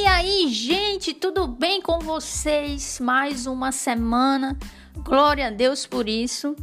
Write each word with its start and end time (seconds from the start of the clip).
E 0.00 0.06
aí, 0.06 0.48
gente, 0.48 1.12
tudo 1.12 1.48
bem 1.48 1.82
com 1.82 1.98
vocês? 1.98 3.00
Mais 3.00 3.46
uma 3.46 3.72
semana. 3.72 4.56
Glória 4.98 5.48
a 5.48 5.50
Deus 5.50 5.86
por 5.86 6.08
isso. 6.08 6.54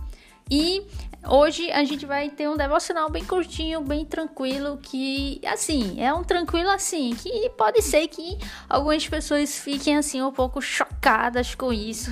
E 0.50 0.82
hoje 1.28 1.70
a 1.70 1.84
gente 1.84 2.06
vai 2.06 2.30
ter 2.30 2.48
um 2.48 2.56
devocional 2.56 3.10
bem 3.10 3.26
curtinho, 3.26 3.82
bem 3.82 4.06
tranquilo, 4.06 4.80
que 4.82 5.42
assim, 5.46 6.02
é 6.02 6.14
um 6.14 6.24
tranquilo 6.24 6.70
assim, 6.70 7.14
que 7.14 7.50
pode 7.58 7.82
ser 7.82 8.08
que 8.08 8.38
algumas 8.70 9.06
pessoas 9.06 9.60
fiquem 9.60 9.98
assim 9.98 10.22
um 10.22 10.32
pouco 10.32 10.62
chocadas 10.62 11.54
com 11.54 11.74
isso 11.74 12.12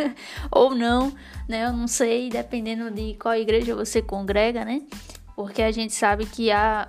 ou 0.50 0.74
não, 0.74 1.14
né? 1.46 1.66
Eu 1.66 1.74
não 1.74 1.86
sei, 1.86 2.30
dependendo 2.30 2.90
de 2.90 3.12
qual 3.20 3.34
igreja 3.34 3.76
você 3.76 4.00
congrega, 4.00 4.64
né? 4.64 4.80
Porque 5.36 5.60
a 5.60 5.70
gente 5.70 5.92
sabe 5.92 6.24
que 6.24 6.50
há 6.50 6.88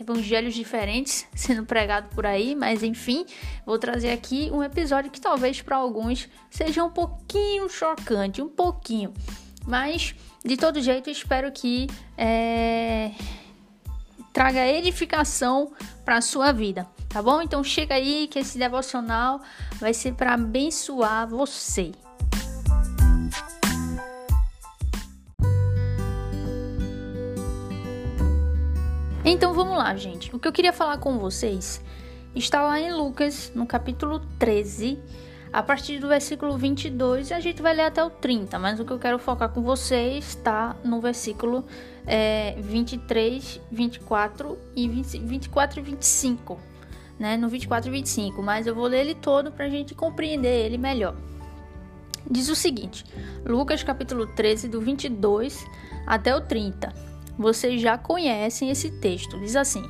evangelhos 0.00 0.54
diferentes 0.54 1.26
sendo 1.34 1.64
pregado 1.64 2.08
por 2.14 2.26
aí, 2.26 2.54
mas 2.54 2.82
enfim, 2.82 3.24
vou 3.64 3.78
trazer 3.78 4.10
aqui 4.10 4.50
um 4.52 4.62
episódio 4.62 5.10
que 5.10 5.20
talvez 5.20 5.60
para 5.62 5.76
alguns 5.76 6.28
seja 6.50 6.84
um 6.84 6.90
pouquinho 6.90 7.68
chocante, 7.68 8.42
um 8.42 8.48
pouquinho, 8.48 9.12
mas 9.66 10.14
de 10.44 10.56
todo 10.56 10.80
jeito 10.80 11.08
espero 11.10 11.50
que 11.50 11.86
é, 12.16 13.10
traga 14.32 14.66
edificação 14.66 15.72
para 16.04 16.18
a 16.18 16.22
sua 16.22 16.52
vida, 16.52 16.86
tá 17.08 17.22
bom? 17.22 17.40
Então 17.40 17.62
chega 17.64 17.94
aí 17.94 18.28
que 18.28 18.38
esse 18.38 18.58
devocional 18.58 19.40
vai 19.78 19.94
ser 19.94 20.14
para 20.14 20.34
abençoar 20.34 21.26
você. 21.28 21.92
Então 29.24 29.54
vamos 29.54 29.78
lá, 29.78 29.96
gente. 29.96 30.34
O 30.36 30.38
que 30.38 30.46
eu 30.46 30.52
queria 30.52 30.72
falar 30.72 30.98
com 30.98 31.18
vocês 31.18 31.80
está 32.34 32.60
lá 32.62 32.78
em 32.78 32.92
Lucas, 32.92 33.50
no 33.54 33.64
capítulo 33.64 34.20
13, 34.38 34.98
a 35.50 35.62
partir 35.62 35.98
do 35.98 36.08
versículo 36.08 36.58
22, 36.58 37.32
a 37.32 37.40
gente 37.40 37.62
vai 37.62 37.74
ler 37.74 37.84
até 37.84 38.04
o 38.04 38.10
30, 38.10 38.58
mas 38.58 38.78
o 38.78 38.84
que 38.84 38.92
eu 38.92 38.98
quero 38.98 39.18
focar 39.18 39.48
com 39.48 39.62
vocês 39.62 40.28
está 40.28 40.76
no 40.84 41.00
versículo 41.00 41.64
é, 42.06 42.54
23, 42.58 43.62
24 43.72 44.58
e 44.76 44.88
20, 44.88 45.18
24 45.20 45.80
e 45.80 45.82
25, 45.82 46.60
né? 47.18 47.38
No 47.38 47.48
24 47.48 47.88
e 47.88 47.92
25, 47.92 48.42
mas 48.42 48.66
eu 48.66 48.74
vou 48.74 48.86
ler 48.86 49.00
ele 49.00 49.14
todo 49.14 49.50
para 49.50 49.64
a 49.64 49.70
gente 49.70 49.94
compreender 49.94 50.66
ele 50.66 50.76
melhor. 50.76 51.16
Diz 52.30 52.50
o 52.50 52.54
seguinte, 52.54 53.06
Lucas 53.46 53.82
capítulo 53.82 54.26
13, 54.26 54.68
do 54.68 54.82
22 54.82 55.64
até 56.06 56.36
o 56.36 56.42
30. 56.42 57.13
Vocês 57.38 57.80
já 57.80 57.98
conhecem 57.98 58.70
esse 58.70 58.90
texto. 58.90 59.38
Diz 59.40 59.56
assim: 59.56 59.84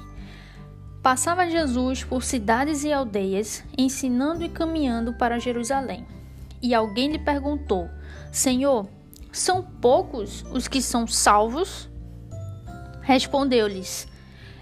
Passava 1.02 1.48
Jesus 1.48 2.02
por 2.02 2.24
cidades 2.24 2.82
e 2.82 2.92
aldeias, 2.92 3.62
ensinando 3.76 4.44
e 4.44 4.48
caminhando 4.48 5.12
para 5.14 5.38
Jerusalém. 5.38 6.06
E 6.62 6.74
alguém 6.74 7.12
lhe 7.12 7.18
perguntou: 7.18 7.90
Senhor, 8.32 8.88
são 9.30 9.62
poucos 9.62 10.44
os 10.50 10.66
que 10.66 10.80
são 10.80 11.06
salvos? 11.06 11.90
Respondeu-lhes: 13.02 14.08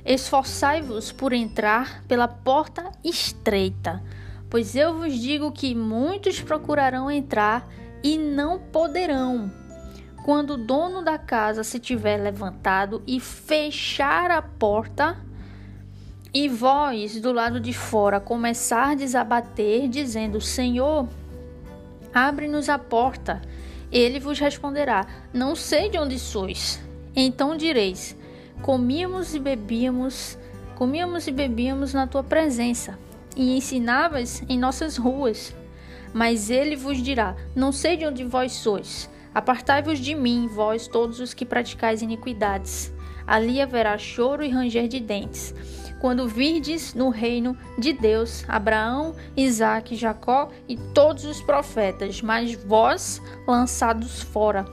Esforçai-vos 0.05 1.13
por 1.13 1.33
entrar 1.33 2.03
pela 2.09 2.27
porta 2.27 2.91
estreita, 3.05 4.03
pois 4.51 4.75
eu 4.75 4.99
vos 4.99 5.15
digo 5.15 5.53
que 5.53 5.77
muitos 5.77 6.41
procurarão 6.41 7.09
entrar 7.09 7.69
e 8.03 8.19
não 8.19 8.59
poderão. 8.59 9.62
Quando 10.23 10.51
o 10.51 10.57
dono 10.57 11.03
da 11.03 11.19
casa 11.19 11.65
se 11.65 11.81
tiver 11.81 12.17
levantado 12.17 13.03
e 13.07 13.19
fechar 13.19 14.31
a 14.31 14.41
porta, 14.41 15.19
e 16.33 16.49
vós 16.49 17.21
do 17.21 17.33
lado 17.33 17.61
de 17.61 17.73
fora 17.73 18.21
começardes 18.21 19.15
a 19.15 19.25
bater, 19.25 19.89
dizendo: 19.89 20.41
Senhor, 20.41 21.09
abre-nos 22.15 22.69
a 22.69 22.79
porta. 22.79 23.43
Ele 23.91 24.21
vos 24.21 24.39
responderá: 24.39 25.07
Não 25.33 25.57
sei 25.57 25.91
de 25.91 25.99
onde 25.99 26.19
sois. 26.19 26.81
Então 27.15 27.57
direis: 27.57 28.17
Comíamos 28.63 29.35
e 29.35 29.41
bebíamos, 29.41 30.39
comíamos 30.77 31.27
e 31.27 31.33
bebíamos 31.33 31.93
na 31.93 32.07
tua 32.07 32.23
presença, 32.23 32.97
e 33.37 33.57
ensinavas 33.57 34.43
em 34.49 34.59
nossas 34.59 34.97
ruas. 34.97 35.55
Mas 36.15 36.49
ele 36.49 36.77
vos 36.77 37.03
dirá: 37.03 37.35
Não 37.55 37.73
sei 37.73 37.97
de 37.97 38.07
onde 38.07 38.25
vós 38.25 38.53
sois. 38.53 39.11
Apartai-vos 39.35 39.99
de 39.99 40.15
mim, 40.15 40.47
vós 40.47 40.87
todos 40.87 41.21
os 41.21 41.33
que 41.33 41.47
praticais 41.47 42.03
iniquidades. 42.03 42.93
Ali 43.27 43.61
haverá 43.61 43.97
choro 43.97 44.45
e 44.45 44.49
ranger 44.49 44.89
de 44.89 45.01
dentes. 45.01 45.55
Quando 46.01 46.27
virdes 46.27 46.95
no 46.95 47.11
reino 47.11 47.57
de 47.79 47.93
Deus 47.93 48.45
Abraão, 48.49 49.15
Isaque, 49.37 49.95
Jacó 49.95 50.51
e 50.69 50.77
todos 50.77 51.25
os 51.25 51.41
profetas, 51.41 52.21
mas 52.21 52.55
vós 52.55 53.23
lançados 53.47 54.21
fora. 54.21 54.67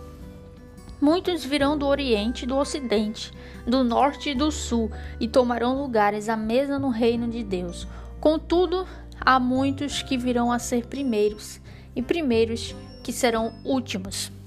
Muitos 0.99 1.45
virão 1.45 1.77
do 1.77 1.85
Oriente 1.85 2.43
e 2.43 2.47
do 2.47 2.57
Ocidente, 2.57 3.31
do 3.65 3.83
Norte 3.83 4.31
e 4.31 4.35
do 4.35 4.51
Sul, 4.51 4.91
e 5.19 5.27
tomarão 5.27 5.81
lugares 5.81 6.27
à 6.27 6.35
mesa 6.35 6.77
no 6.77 6.89
reino 6.89 7.29
de 7.29 7.43
Deus. 7.43 7.87
Contudo, 8.19 8.85
há 9.21 9.39
muitos 9.39 10.01
que 10.01 10.17
virão 10.17 10.51
a 10.51 10.59
ser 10.59 10.87
primeiros, 10.87 11.61
e 11.95 12.01
primeiros 12.01 12.75
que 13.01 13.13
serão 13.13 13.53
últimos. 13.63 14.38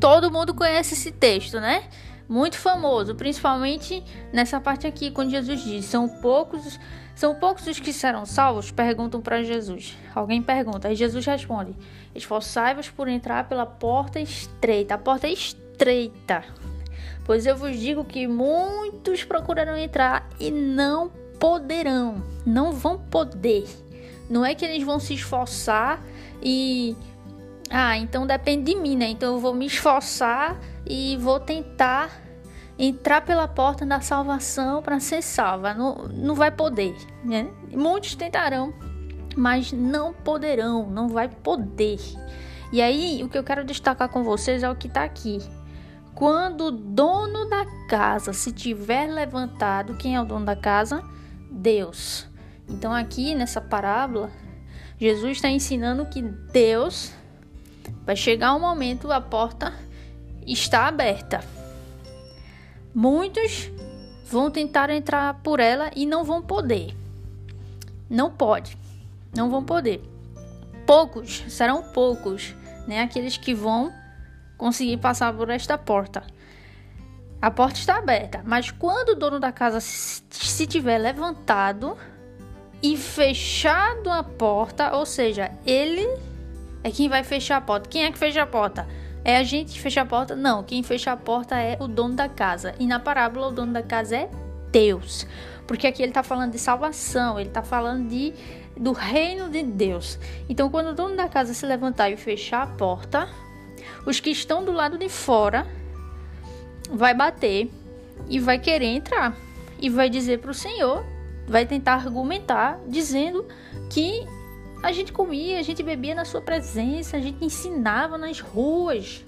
Todo 0.00 0.32
mundo 0.32 0.54
conhece 0.54 0.94
esse 0.94 1.12
texto, 1.12 1.60
né? 1.60 1.84
Muito 2.26 2.56
famoso, 2.56 3.14
principalmente 3.14 4.02
nessa 4.32 4.58
parte 4.58 4.86
aqui, 4.86 5.10
quando 5.10 5.30
Jesus 5.30 5.62
diz: 5.62 5.84
São 5.84 6.08
poucos, 6.08 6.80
são 7.14 7.34
poucos 7.34 7.66
os 7.66 7.78
que 7.78 7.92
serão 7.92 8.24
salvos? 8.24 8.70
Perguntam 8.70 9.20
para 9.20 9.42
Jesus. 9.42 9.98
Alguém 10.14 10.40
pergunta, 10.40 10.88
aí 10.88 10.94
Jesus 10.94 11.26
responde: 11.26 11.76
Esforçai-vos 12.14 12.88
por 12.88 13.08
entrar 13.08 13.46
pela 13.46 13.66
porta 13.66 14.18
estreita. 14.18 14.94
A 14.94 14.98
porta 14.98 15.26
é 15.26 15.32
estreita. 15.32 16.44
Pois 17.24 17.44
eu 17.44 17.56
vos 17.56 17.78
digo 17.78 18.04
que 18.04 18.26
muitos 18.26 19.22
procurarão 19.22 19.76
entrar 19.76 20.28
e 20.38 20.50
não 20.50 21.10
poderão, 21.38 22.22
não 22.46 22.72
vão 22.72 22.98
poder. 22.98 23.64
Não 24.28 24.44
é 24.44 24.54
que 24.54 24.64
eles 24.64 24.82
vão 24.82 25.00
se 25.00 25.14
esforçar 25.14 26.00
e 26.42 26.96
ah, 27.70 27.96
então 27.96 28.26
depende 28.26 28.74
de 28.74 28.80
mim, 28.80 28.96
né? 28.96 29.10
Então 29.10 29.34
eu 29.34 29.38
vou 29.38 29.54
me 29.54 29.66
esforçar 29.66 30.58
e 30.84 31.16
vou 31.18 31.38
tentar 31.38 32.10
entrar 32.76 33.20
pela 33.20 33.46
porta 33.46 33.86
da 33.86 34.00
salvação 34.00 34.82
para 34.82 34.98
ser 34.98 35.22
salva. 35.22 35.72
Não, 35.72 36.08
não 36.08 36.34
vai 36.34 36.50
poder, 36.50 36.96
né? 37.24 37.48
Muitos 37.70 38.16
tentarão, 38.16 38.74
mas 39.36 39.70
não 39.70 40.12
poderão, 40.12 40.90
não 40.90 41.08
vai 41.08 41.28
poder. 41.28 42.00
E 42.72 42.82
aí, 42.82 43.22
o 43.22 43.28
que 43.28 43.38
eu 43.38 43.44
quero 43.44 43.64
destacar 43.64 44.08
com 44.08 44.24
vocês 44.24 44.64
é 44.64 44.70
o 44.70 44.74
que 44.74 44.88
está 44.88 45.04
aqui. 45.04 45.38
Quando 46.14 46.66
o 46.66 46.70
dono 46.70 47.48
da 47.48 47.64
casa 47.88 48.32
se 48.32 48.52
tiver 48.52 49.06
levantado, 49.06 49.96
quem 49.96 50.16
é 50.16 50.20
o 50.20 50.24
dono 50.24 50.44
da 50.44 50.56
casa? 50.56 51.04
Deus. 51.50 52.28
Então, 52.68 52.92
aqui 52.92 53.34
nessa 53.34 53.60
parábola, 53.60 54.30
Jesus 54.98 55.38
está 55.38 55.48
ensinando 55.48 56.06
que 56.06 56.22
Deus 56.22 57.12
Vai 58.04 58.16
chegar 58.16 58.54
um 58.54 58.60
momento, 58.60 59.10
a 59.10 59.20
porta 59.20 59.72
está 60.46 60.86
aberta. 60.86 61.40
Muitos 62.94 63.70
vão 64.24 64.50
tentar 64.50 64.90
entrar 64.90 65.34
por 65.42 65.60
ela 65.60 65.90
e 65.94 66.06
não 66.06 66.24
vão 66.24 66.42
poder. 66.42 66.94
Não 68.08 68.30
pode. 68.30 68.76
Não 69.36 69.48
vão 69.48 69.64
poder. 69.64 70.02
Poucos, 70.86 71.44
serão 71.48 71.82
poucos, 71.82 72.54
né? 72.86 73.02
Aqueles 73.02 73.36
que 73.36 73.54
vão 73.54 73.92
conseguir 74.58 74.96
passar 74.96 75.32
por 75.32 75.48
esta 75.50 75.78
porta. 75.78 76.24
A 77.40 77.50
porta 77.50 77.78
está 77.78 77.96
aberta, 77.96 78.42
mas 78.44 78.70
quando 78.70 79.10
o 79.10 79.14
dono 79.14 79.40
da 79.40 79.50
casa 79.50 79.80
se 79.80 80.66
tiver 80.66 80.98
levantado 80.98 81.96
e 82.82 82.96
fechado 82.96 84.10
a 84.10 84.22
porta, 84.22 84.94
ou 84.94 85.06
seja, 85.06 85.50
ele 85.64 86.06
é 86.82 86.90
quem 86.90 87.08
vai 87.08 87.22
fechar 87.22 87.56
a 87.56 87.60
porta. 87.60 87.88
Quem 87.88 88.04
é 88.04 88.10
que 88.10 88.18
fecha 88.18 88.42
a 88.42 88.46
porta? 88.46 88.86
É 89.22 89.36
a 89.36 89.42
gente 89.42 89.72
que 89.72 89.80
fecha 89.80 90.00
a 90.00 90.06
porta? 90.06 90.34
Não, 90.34 90.62
quem 90.62 90.82
fecha 90.82 91.12
a 91.12 91.16
porta 91.16 91.56
é 91.56 91.76
o 91.78 91.86
dono 91.86 92.14
da 92.14 92.28
casa. 92.28 92.74
E 92.78 92.86
na 92.86 92.98
parábola, 92.98 93.48
o 93.48 93.52
dono 93.52 93.72
da 93.72 93.82
casa 93.82 94.16
é 94.16 94.30
Deus. 94.72 95.26
Porque 95.66 95.86
aqui 95.86 96.02
ele 96.02 96.10
está 96.10 96.22
falando 96.22 96.52
de 96.52 96.58
salvação, 96.58 97.38
ele 97.38 97.48
está 97.48 97.62
falando 97.62 98.08
de, 98.08 98.32
do 98.76 98.92
reino 98.92 99.50
de 99.50 99.62
Deus. 99.62 100.18
Então, 100.48 100.70
quando 100.70 100.88
o 100.88 100.94
dono 100.94 101.16
da 101.16 101.28
casa 101.28 101.52
se 101.52 101.66
levantar 101.66 102.10
e 102.10 102.16
fechar 102.16 102.62
a 102.62 102.66
porta, 102.66 103.28
os 104.06 104.18
que 104.18 104.30
estão 104.30 104.64
do 104.64 104.72
lado 104.72 104.96
de 104.96 105.08
fora 105.08 105.66
vai 106.90 107.14
bater 107.14 107.70
e 108.28 108.40
vai 108.40 108.58
querer 108.58 108.86
entrar. 108.86 109.36
E 109.78 109.88
vai 109.90 110.08
dizer 110.08 110.40
para 110.40 110.50
o 110.50 110.54
Senhor, 110.54 111.04
vai 111.46 111.66
tentar 111.66 111.94
argumentar, 111.94 112.78
dizendo 112.86 113.46
que 113.90 114.26
a 114.82 114.92
gente 114.92 115.12
comia, 115.12 115.58
a 115.58 115.62
gente 115.62 115.82
bebia 115.82 116.14
na 116.14 116.24
sua 116.24 116.40
presença, 116.40 117.16
a 117.16 117.20
gente 117.20 117.44
ensinava 117.44 118.16
nas 118.16 118.40
ruas. 118.40 119.24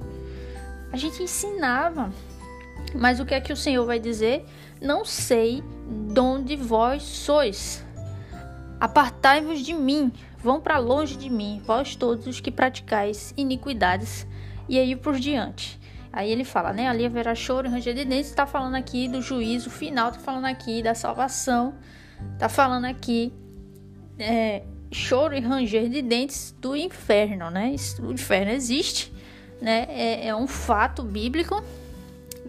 A 0.92 0.96
gente 0.96 1.22
ensinava. 1.22 2.10
Mas 2.94 3.20
o 3.20 3.24
que 3.24 3.34
é 3.34 3.40
que 3.40 3.52
o 3.52 3.56
Senhor 3.56 3.84
vai 3.84 3.98
dizer? 3.98 4.44
Não 4.80 5.04
sei 5.04 5.62
de 6.12 6.20
onde 6.20 6.56
vós 6.56 7.02
sois. 7.02 7.84
Apartai-vos 8.80 9.60
de 9.60 9.72
mim, 9.72 10.10
vão 10.38 10.60
para 10.60 10.78
longe 10.78 11.16
de 11.16 11.30
mim, 11.30 11.62
vós 11.64 11.94
todos 11.94 12.26
os 12.26 12.40
que 12.40 12.50
praticais 12.50 13.32
iniquidades. 13.36 14.26
E 14.68 14.78
aí 14.78 14.96
por 14.96 15.16
diante. 15.16 15.80
Aí 16.12 16.30
ele 16.30 16.44
fala, 16.44 16.72
né? 16.72 16.88
Ali 16.88 17.06
haverá 17.06 17.34
choro 17.34 17.66
e 17.66 17.70
ranger 17.70 17.94
de 17.94 18.04
dentes. 18.04 18.30
Está 18.30 18.46
falando 18.46 18.74
aqui 18.74 19.08
do 19.08 19.22
juízo 19.22 19.70
final, 19.70 20.08
está 20.08 20.20
falando 20.20 20.46
aqui 20.46 20.82
da 20.82 20.94
salvação, 20.94 21.74
está 22.34 22.48
falando 22.48 22.84
aqui 22.84 23.32
é, 24.18 24.62
choro 24.92 25.34
e 25.34 25.40
ranger 25.40 25.88
de 25.88 26.02
dentes 26.02 26.54
do 26.60 26.76
inferno, 26.76 27.50
né? 27.50 27.74
O 28.00 28.12
inferno 28.12 28.52
existe, 28.52 29.12
né? 29.60 29.86
É, 29.88 30.28
é 30.28 30.36
um 30.36 30.46
fato 30.46 31.02
bíblico. 31.02 31.62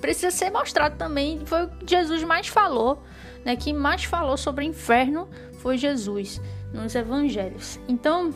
Precisa 0.01 0.31
ser 0.31 0.51
mostrado 0.51 0.97
também. 0.97 1.41
Foi 1.45 1.63
o 1.63 1.69
que 1.69 1.87
Jesus 1.87 2.23
mais 2.23 2.47
falou, 2.47 3.01
né? 3.45 3.55
Que 3.55 3.71
mais 3.71 4.03
falou 4.03 4.37
sobre 4.37 4.65
inferno 4.65 5.29
foi 5.59 5.77
Jesus 5.77 6.41
nos 6.73 6.93
evangelhos. 6.93 7.79
Então, 7.87 8.33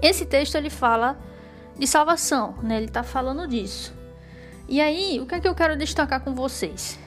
esse 0.00 0.24
texto 0.24 0.54
ele 0.54 0.70
fala 0.70 1.18
de 1.76 1.86
salvação, 1.86 2.54
né? 2.62 2.76
Ele 2.76 2.86
está 2.86 3.02
falando 3.02 3.48
disso. 3.48 3.92
E 4.68 4.80
aí, 4.80 5.18
o 5.20 5.26
que 5.26 5.34
é 5.34 5.40
que 5.40 5.48
eu 5.48 5.54
quero 5.54 5.76
destacar 5.76 6.20
com 6.20 6.34
vocês? 6.34 6.98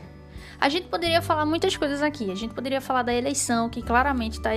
A 0.64 0.70
gente 0.70 0.88
poderia 0.88 1.22
falar 1.22 1.46
muitas 1.46 1.76
coisas 1.76 2.02
aqui. 2.02 2.32
A 2.32 2.36
gente 2.36 2.54
poderia 2.54 2.80
falar 2.80 3.04
da 3.04 3.14
eleição, 3.14 3.70
que 3.70 3.82
claramente 3.82 4.42
tá 4.42 4.52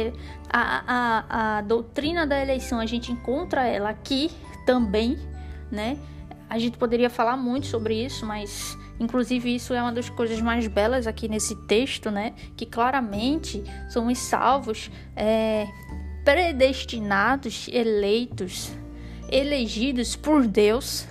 a, 0.49 0.85
a, 0.87 1.59
a 1.59 1.61
doutrina 1.63 2.25
da 2.25 2.41
eleição, 2.41 2.79
a 2.79 2.87
gente 2.87 3.11
encontra 3.11 3.67
ela 3.67 3.91
aqui 3.91 4.31
também, 4.65 5.19
né? 5.69 5.99
A 6.49 6.61
gente 6.61 6.79
poderia 6.79 7.11
falar 7.11 7.37
muito 7.37 7.67
sobre 7.67 8.05
isso, 8.05 8.25
mas 8.25 8.79
inclusive 9.01 9.53
isso 9.53 9.75
é 9.75 9.83
uma 9.83 9.91
das 9.91 10.09
coisas 10.09 10.41
mais 10.41 10.69
belas 10.69 11.09
aqui 11.09 11.27
nesse 11.27 11.57
texto, 11.67 12.09
né? 12.09 12.35
Que 12.57 12.65
claramente 12.65 13.65
somos 13.89 14.17
salvos, 14.19 14.89
é, 15.17 15.67
predestinados, 16.25 17.67
eleitos, 17.73 18.71
elegidos 19.29 20.15
por 20.15 20.47
Deus 20.47 21.05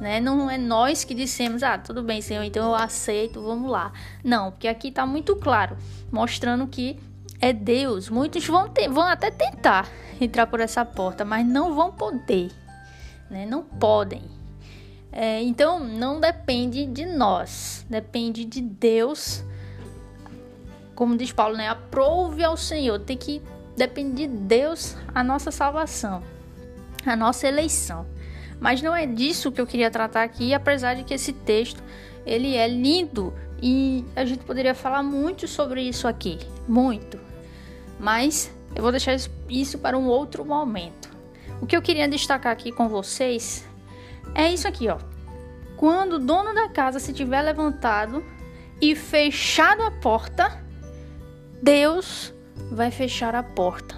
né? 0.00 0.20
Não 0.20 0.50
é 0.50 0.58
nós 0.58 1.04
que 1.04 1.14
dissemos, 1.14 1.62
ah, 1.62 1.78
tudo 1.78 2.02
bem, 2.02 2.20
Senhor, 2.20 2.42
então 2.42 2.66
eu 2.66 2.74
aceito, 2.74 3.42
vamos 3.42 3.70
lá. 3.70 3.92
Não, 4.22 4.50
porque 4.50 4.68
aqui 4.68 4.88
está 4.88 5.06
muito 5.06 5.36
claro, 5.36 5.76
mostrando 6.10 6.66
que 6.66 6.98
é 7.40 7.52
Deus. 7.52 8.08
Muitos 8.08 8.46
vão, 8.46 8.68
ter, 8.68 8.88
vão 8.88 9.04
até 9.04 9.30
tentar 9.30 9.88
entrar 10.20 10.46
por 10.46 10.60
essa 10.60 10.84
porta, 10.84 11.24
mas 11.24 11.46
não 11.46 11.74
vão 11.74 11.92
poder, 11.92 12.50
né? 13.30 13.46
Não 13.46 13.62
podem. 13.62 14.22
É, 15.12 15.42
então, 15.42 15.80
não 15.80 16.20
depende 16.20 16.84
de 16.84 17.06
nós, 17.06 17.86
depende 17.88 18.44
de 18.44 18.60
Deus. 18.60 19.42
Como 20.94 21.16
diz 21.16 21.32
Paulo, 21.32 21.56
né? 21.56 21.68
Aprove 21.68 22.44
ao 22.44 22.56
Senhor. 22.56 22.98
Tem 23.00 23.16
que 23.16 23.42
depender 23.76 24.26
de 24.26 24.34
Deus 24.34 24.96
a 25.14 25.22
nossa 25.22 25.50
salvação, 25.50 26.22
a 27.04 27.16
nossa 27.16 27.46
eleição. 27.46 28.06
Mas 28.60 28.80
não 28.82 28.94
é 28.94 29.06
disso 29.06 29.52
que 29.52 29.60
eu 29.60 29.66
queria 29.66 29.90
tratar 29.90 30.22
aqui, 30.22 30.54
apesar 30.54 30.94
de 30.94 31.04
que 31.04 31.14
esse 31.14 31.32
texto 31.32 31.82
ele 32.24 32.56
é 32.56 32.66
lindo 32.66 33.32
e 33.62 34.04
a 34.14 34.24
gente 34.24 34.44
poderia 34.44 34.74
falar 34.74 35.02
muito 35.02 35.46
sobre 35.46 35.82
isso 35.82 36.08
aqui, 36.08 36.38
muito. 36.66 37.18
Mas 37.98 38.50
eu 38.74 38.82
vou 38.82 38.90
deixar 38.90 39.16
isso 39.48 39.78
para 39.78 39.96
um 39.96 40.06
outro 40.06 40.44
momento. 40.44 41.08
O 41.60 41.66
que 41.66 41.76
eu 41.76 41.82
queria 41.82 42.08
destacar 42.08 42.52
aqui 42.52 42.72
com 42.72 42.88
vocês 42.88 43.66
é 44.34 44.52
isso 44.52 44.66
aqui, 44.66 44.88
ó. 44.88 44.98
Quando 45.76 46.14
o 46.14 46.18
dono 46.18 46.54
da 46.54 46.68
casa 46.68 46.98
se 46.98 47.12
tiver 47.12 47.42
levantado 47.42 48.24
e 48.80 48.94
fechado 48.94 49.82
a 49.82 49.90
porta, 49.90 50.62
Deus 51.62 52.34
vai 52.70 52.90
fechar 52.90 53.34
a 53.34 53.42
porta. 53.42 53.94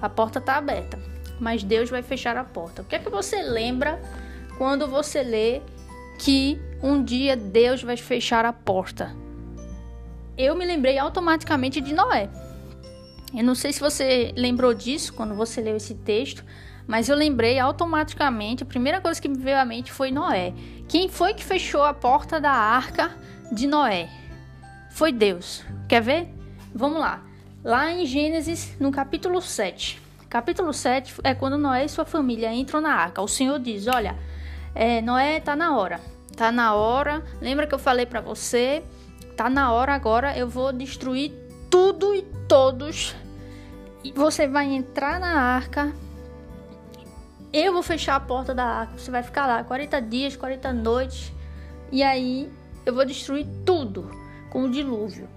A 0.00 0.08
porta 0.08 0.38
está 0.38 0.56
aberta 0.56 1.11
mas 1.42 1.64
Deus 1.64 1.90
vai 1.90 2.04
fechar 2.04 2.36
a 2.36 2.44
porta. 2.44 2.82
O 2.82 2.84
que 2.84 2.94
é 2.94 3.00
que 3.00 3.10
você 3.10 3.42
lembra 3.42 4.00
quando 4.56 4.86
você 4.86 5.24
lê 5.24 5.60
que 6.16 6.56
um 6.80 7.02
dia 7.02 7.34
Deus 7.36 7.82
vai 7.82 7.96
fechar 7.96 8.44
a 8.44 8.52
porta? 8.52 9.12
Eu 10.38 10.54
me 10.54 10.64
lembrei 10.64 10.98
automaticamente 10.98 11.80
de 11.80 11.92
Noé. 11.92 12.30
Eu 13.34 13.42
não 13.42 13.56
sei 13.56 13.72
se 13.72 13.80
você 13.80 14.32
lembrou 14.36 14.72
disso 14.72 15.12
quando 15.14 15.34
você 15.34 15.60
leu 15.60 15.76
esse 15.76 15.96
texto, 15.96 16.44
mas 16.86 17.08
eu 17.08 17.16
lembrei 17.16 17.58
automaticamente. 17.58 18.62
A 18.62 18.66
primeira 18.66 19.00
coisa 19.00 19.20
que 19.20 19.28
me 19.28 19.36
veio 19.36 19.58
à 19.58 19.64
mente 19.64 19.90
foi 19.90 20.12
Noé. 20.12 20.54
Quem 20.88 21.08
foi 21.08 21.34
que 21.34 21.42
fechou 21.42 21.82
a 21.82 21.92
porta 21.92 22.40
da 22.40 22.52
arca 22.52 23.16
de 23.50 23.66
Noé? 23.66 24.08
Foi 24.92 25.10
Deus. 25.10 25.64
Quer 25.88 26.02
ver? 26.02 26.28
Vamos 26.72 27.00
lá. 27.00 27.20
Lá 27.64 27.90
em 27.90 28.06
Gênesis, 28.06 28.76
no 28.78 28.92
capítulo 28.92 29.42
7. 29.42 30.02
Capítulo 30.32 30.72
7 30.72 31.16
é 31.24 31.34
quando 31.34 31.58
Noé 31.58 31.84
e 31.84 31.88
sua 31.90 32.06
família 32.06 32.50
entram 32.54 32.80
na 32.80 32.94
arca. 32.94 33.20
O 33.20 33.28
Senhor 33.28 33.58
diz: 33.58 33.86
Olha, 33.86 34.16
é, 34.74 35.02
Noé, 35.02 35.40
tá 35.40 35.54
na 35.54 35.76
hora. 35.76 36.00
Tá 36.34 36.50
na 36.50 36.72
hora. 36.72 37.22
Lembra 37.38 37.66
que 37.66 37.74
eu 37.74 37.78
falei 37.78 38.06
para 38.06 38.22
você? 38.22 38.82
Tá 39.36 39.50
na 39.50 39.70
hora 39.72 39.92
agora. 39.92 40.34
Eu 40.34 40.48
vou 40.48 40.72
destruir 40.72 41.34
tudo 41.68 42.14
e 42.14 42.22
todos. 42.48 43.14
Você 44.14 44.48
vai 44.48 44.72
entrar 44.72 45.20
na 45.20 45.38
arca. 45.38 45.92
Eu 47.52 47.74
vou 47.74 47.82
fechar 47.82 48.16
a 48.16 48.20
porta 48.20 48.54
da 48.54 48.64
arca. 48.64 48.96
Você 48.96 49.10
vai 49.10 49.22
ficar 49.22 49.46
lá 49.46 49.62
40 49.62 50.00
dias, 50.00 50.34
40 50.34 50.72
noites. 50.72 51.30
E 51.90 52.02
aí 52.02 52.50
eu 52.86 52.94
vou 52.94 53.04
destruir 53.04 53.46
tudo 53.66 54.10
com 54.48 54.62
o 54.62 54.70
dilúvio. 54.70 55.28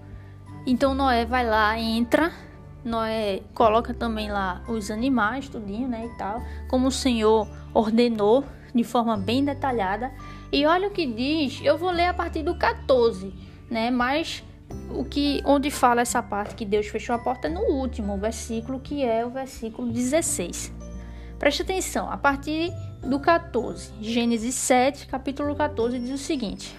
Então 0.66 0.94
Noé 0.94 1.26
vai 1.26 1.46
lá, 1.46 1.78
entra 1.78 2.45
Noé 2.86 3.42
coloca 3.52 3.92
também 3.92 4.30
lá 4.30 4.62
os 4.68 4.92
animais, 4.92 5.48
tudinho, 5.48 5.88
né, 5.88 6.06
e 6.06 6.16
tal, 6.16 6.40
como 6.68 6.86
o 6.86 6.92
Senhor 6.92 7.48
ordenou 7.74 8.44
de 8.72 8.84
forma 8.84 9.16
bem 9.16 9.44
detalhada. 9.44 10.12
E 10.52 10.64
olha 10.64 10.86
o 10.86 10.92
que 10.92 11.04
diz, 11.04 11.60
eu 11.64 11.76
vou 11.76 11.90
ler 11.90 12.06
a 12.06 12.14
partir 12.14 12.44
do 12.44 12.54
14, 12.54 13.34
né, 13.68 13.90
mas 13.90 14.44
o 14.90 15.04
que 15.04 15.42
onde 15.44 15.68
fala 15.68 16.00
essa 16.00 16.22
parte 16.22 16.54
que 16.54 16.64
Deus 16.64 16.86
fechou 16.86 17.16
a 17.16 17.18
porta 17.18 17.48
é 17.48 17.50
no 17.50 17.62
último 17.62 18.16
versículo, 18.18 18.78
que 18.78 19.04
é 19.04 19.26
o 19.26 19.30
versículo 19.30 19.90
16. 19.90 20.72
Preste 21.40 21.62
atenção, 21.62 22.08
a 22.08 22.16
partir 22.16 22.72
do 23.02 23.18
14, 23.18 23.94
Gênesis 24.00 24.54
7, 24.54 25.08
capítulo 25.08 25.56
14 25.56 25.98
diz 25.98 26.10
o 26.10 26.18
seguinte: 26.18 26.78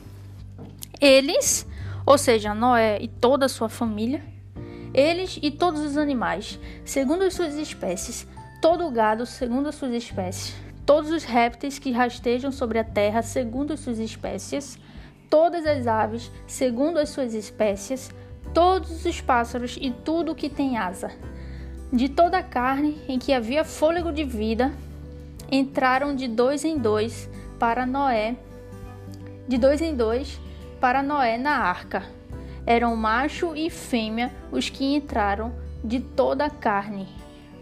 Eles, 1.01 1.67
ou 2.05 2.17
seja, 2.17 2.53
Noé 2.53 2.97
e 3.01 3.09
toda 3.09 3.45
a 3.45 3.49
sua 3.49 3.67
família, 3.67 4.23
eles 4.97 5.37
e 5.43 5.51
todos 5.51 5.81
os 5.81 5.95
animais, 5.95 6.59
segundo 6.83 7.23
as 7.23 7.35
suas 7.35 7.53
espécies, 7.53 8.25
todo 8.59 8.83
o 8.87 8.89
gado, 8.89 9.27
segundo 9.27 9.69
as 9.69 9.75
suas 9.75 9.93
espécies, 9.93 10.55
todos 10.87 11.11
os 11.11 11.23
répteis 11.23 11.77
que 11.77 11.91
rastejam 11.91 12.51
sobre 12.51 12.79
a 12.79 12.83
terra, 12.83 13.21
segundo 13.21 13.73
as 13.73 13.79
suas 13.79 13.99
espécies, 13.99 14.79
todas 15.29 15.67
as 15.67 15.85
aves, 15.85 16.31
segundo 16.47 16.97
as 16.97 17.09
suas 17.09 17.35
espécies, 17.35 18.09
todos 18.55 19.05
os 19.05 19.21
pássaros 19.21 19.77
e 19.79 19.91
tudo 19.91 20.31
o 20.31 20.35
que 20.35 20.49
tem 20.49 20.77
asa. 20.77 21.11
De 21.93 22.09
toda 22.09 22.39
a 22.39 22.43
carne 22.43 22.99
em 23.07 23.19
que 23.19 23.33
havia 23.33 23.63
fôlego 23.63 24.11
de 24.11 24.23
vida, 24.23 24.73
entraram 25.51 26.15
de 26.15 26.27
dois 26.27 26.65
em 26.65 26.75
dois 26.75 27.29
para 27.59 27.85
Noé, 27.85 28.35
de 29.47 29.59
dois 29.59 29.79
em 29.79 29.95
dois 29.95 30.39
para 30.81 31.03
Noé 31.03 31.37
na 31.37 31.55
arca 31.57 32.16
eram 32.67 32.93
macho 32.97 33.55
e 33.55 33.69
fêmea 33.69 34.31
os 34.51 34.69
que 34.69 34.83
entraram 34.83 35.55
de 35.81 36.01
toda 36.01 36.45
a 36.45 36.49
carne, 36.49 37.07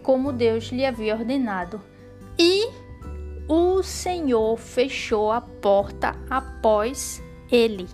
como 0.02 0.32
Deus 0.32 0.64
lhe 0.64 0.84
havia 0.84 1.14
ordenado. 1.14 1.80
E 2.36 2.68
o 3.48 3.82
Senhor 3.84 4.56
fechou 4.58 5.30
a 5.30 5.40
porta 5.40 6.16
após 6.28 7.22
ele. 7.50 7.86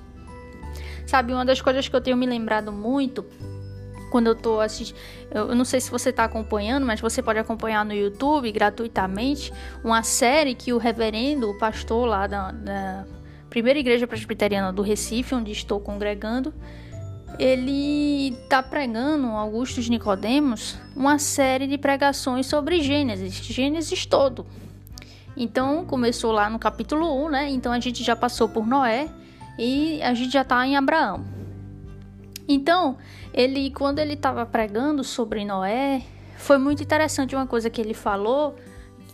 Sabe, 1.07 1.35
uma 1.35 1.45
das 1.45 1.61
coisas 1.61 1.87
que 1.87 1.95
eu 1.95 2.01
tenho 2.01 2.17
me 2.17 2.25
lembrado 2.25 2.73
muito 2.73 3.27
quando 4.11 4.29
eu 4.29 4.35
tô 4.35 4.61
assistindo. 4.61 4.99
Eu 5.31 5.55
não 5.55 5.65
sei 5.65 5.81
se 5.81 5.91
você 5.91 6.09
está 6.09 6.25
acompanhando, 6.25 6.87
mas 6.87 7.01
você 7.01 7.23
pode 7.23 7.39
acompanhar 7.39 7.85
no 7.85 7.93
YouTube 7.93 8.51
gratuitamente 8.51 9.53
uma 9.85 10.03
série 10.03 10.55
que 10.55 10.73
o 10.73 10.79
reverendo, 10.79 11.51
o 11.51 11.59
pastor 11.59 12.07
lá 12.07 12.27
da, 12.27 12.53
da 12.53 13.05
primeira 13.51 13.79
igreja 13.79 14.07
presbiteriana 14.07 14.73
do 14.73 14.81
Recife, 14.81 15.35
onde 15.35 15.53
estou 15.53 15.79
congregando, 15.79 16.55
ele 17.39 18.35
está 18.43 18.63
pregando, 18.63 19.27
Augustus 19.29 19.89
Nicodemos, 19.89 20.77
uma 20.95 21.19
série 21.19 21.67
de 21.67 21.79
pregações 21.79 22.47
sobre 22.47 22.81
Gênesis, 22.81 23.35
Gênesis 23.35 24.07
todo. 24.07 24.47
Então, 25.37 25.85
começou 25.87 26.33
lá 26.33 26.51
no 26.51 26.59
capítulo 26.59 27.25
1, 27.27 27.29
né? 27.31 27.51
Então, 27.51 27.73
a 27.73 27.81
gente 27.81 28.05
já 28.05 28.15
passou 28.15 28.49
por 28.49 28.67
Noé 28.67 29.09
e 29.59 30.03
a 30.03 30.13
gente 30.15 30.33
já 30.33 30.43
está 30.43 30.67
em 30.67 30.77
Abraão. 30.77 31.25
Então, 32.47 32.97
ele, 33.33 33.71
quando 33.71 33.99
ele 33.99 34.15
estava 34.15 34.45
pregando 34.45 35.03
sobre 35.03 35.45
Noé, 35.45 36.03
foi 36.37 36.59
muito 36.59 36.83
interessante 36.83 37.35
uma 37.35 37.47
coisa 37.47 37.71
que 37.71 37.81
ele 37.81 37.95
falou, 37.95 38.57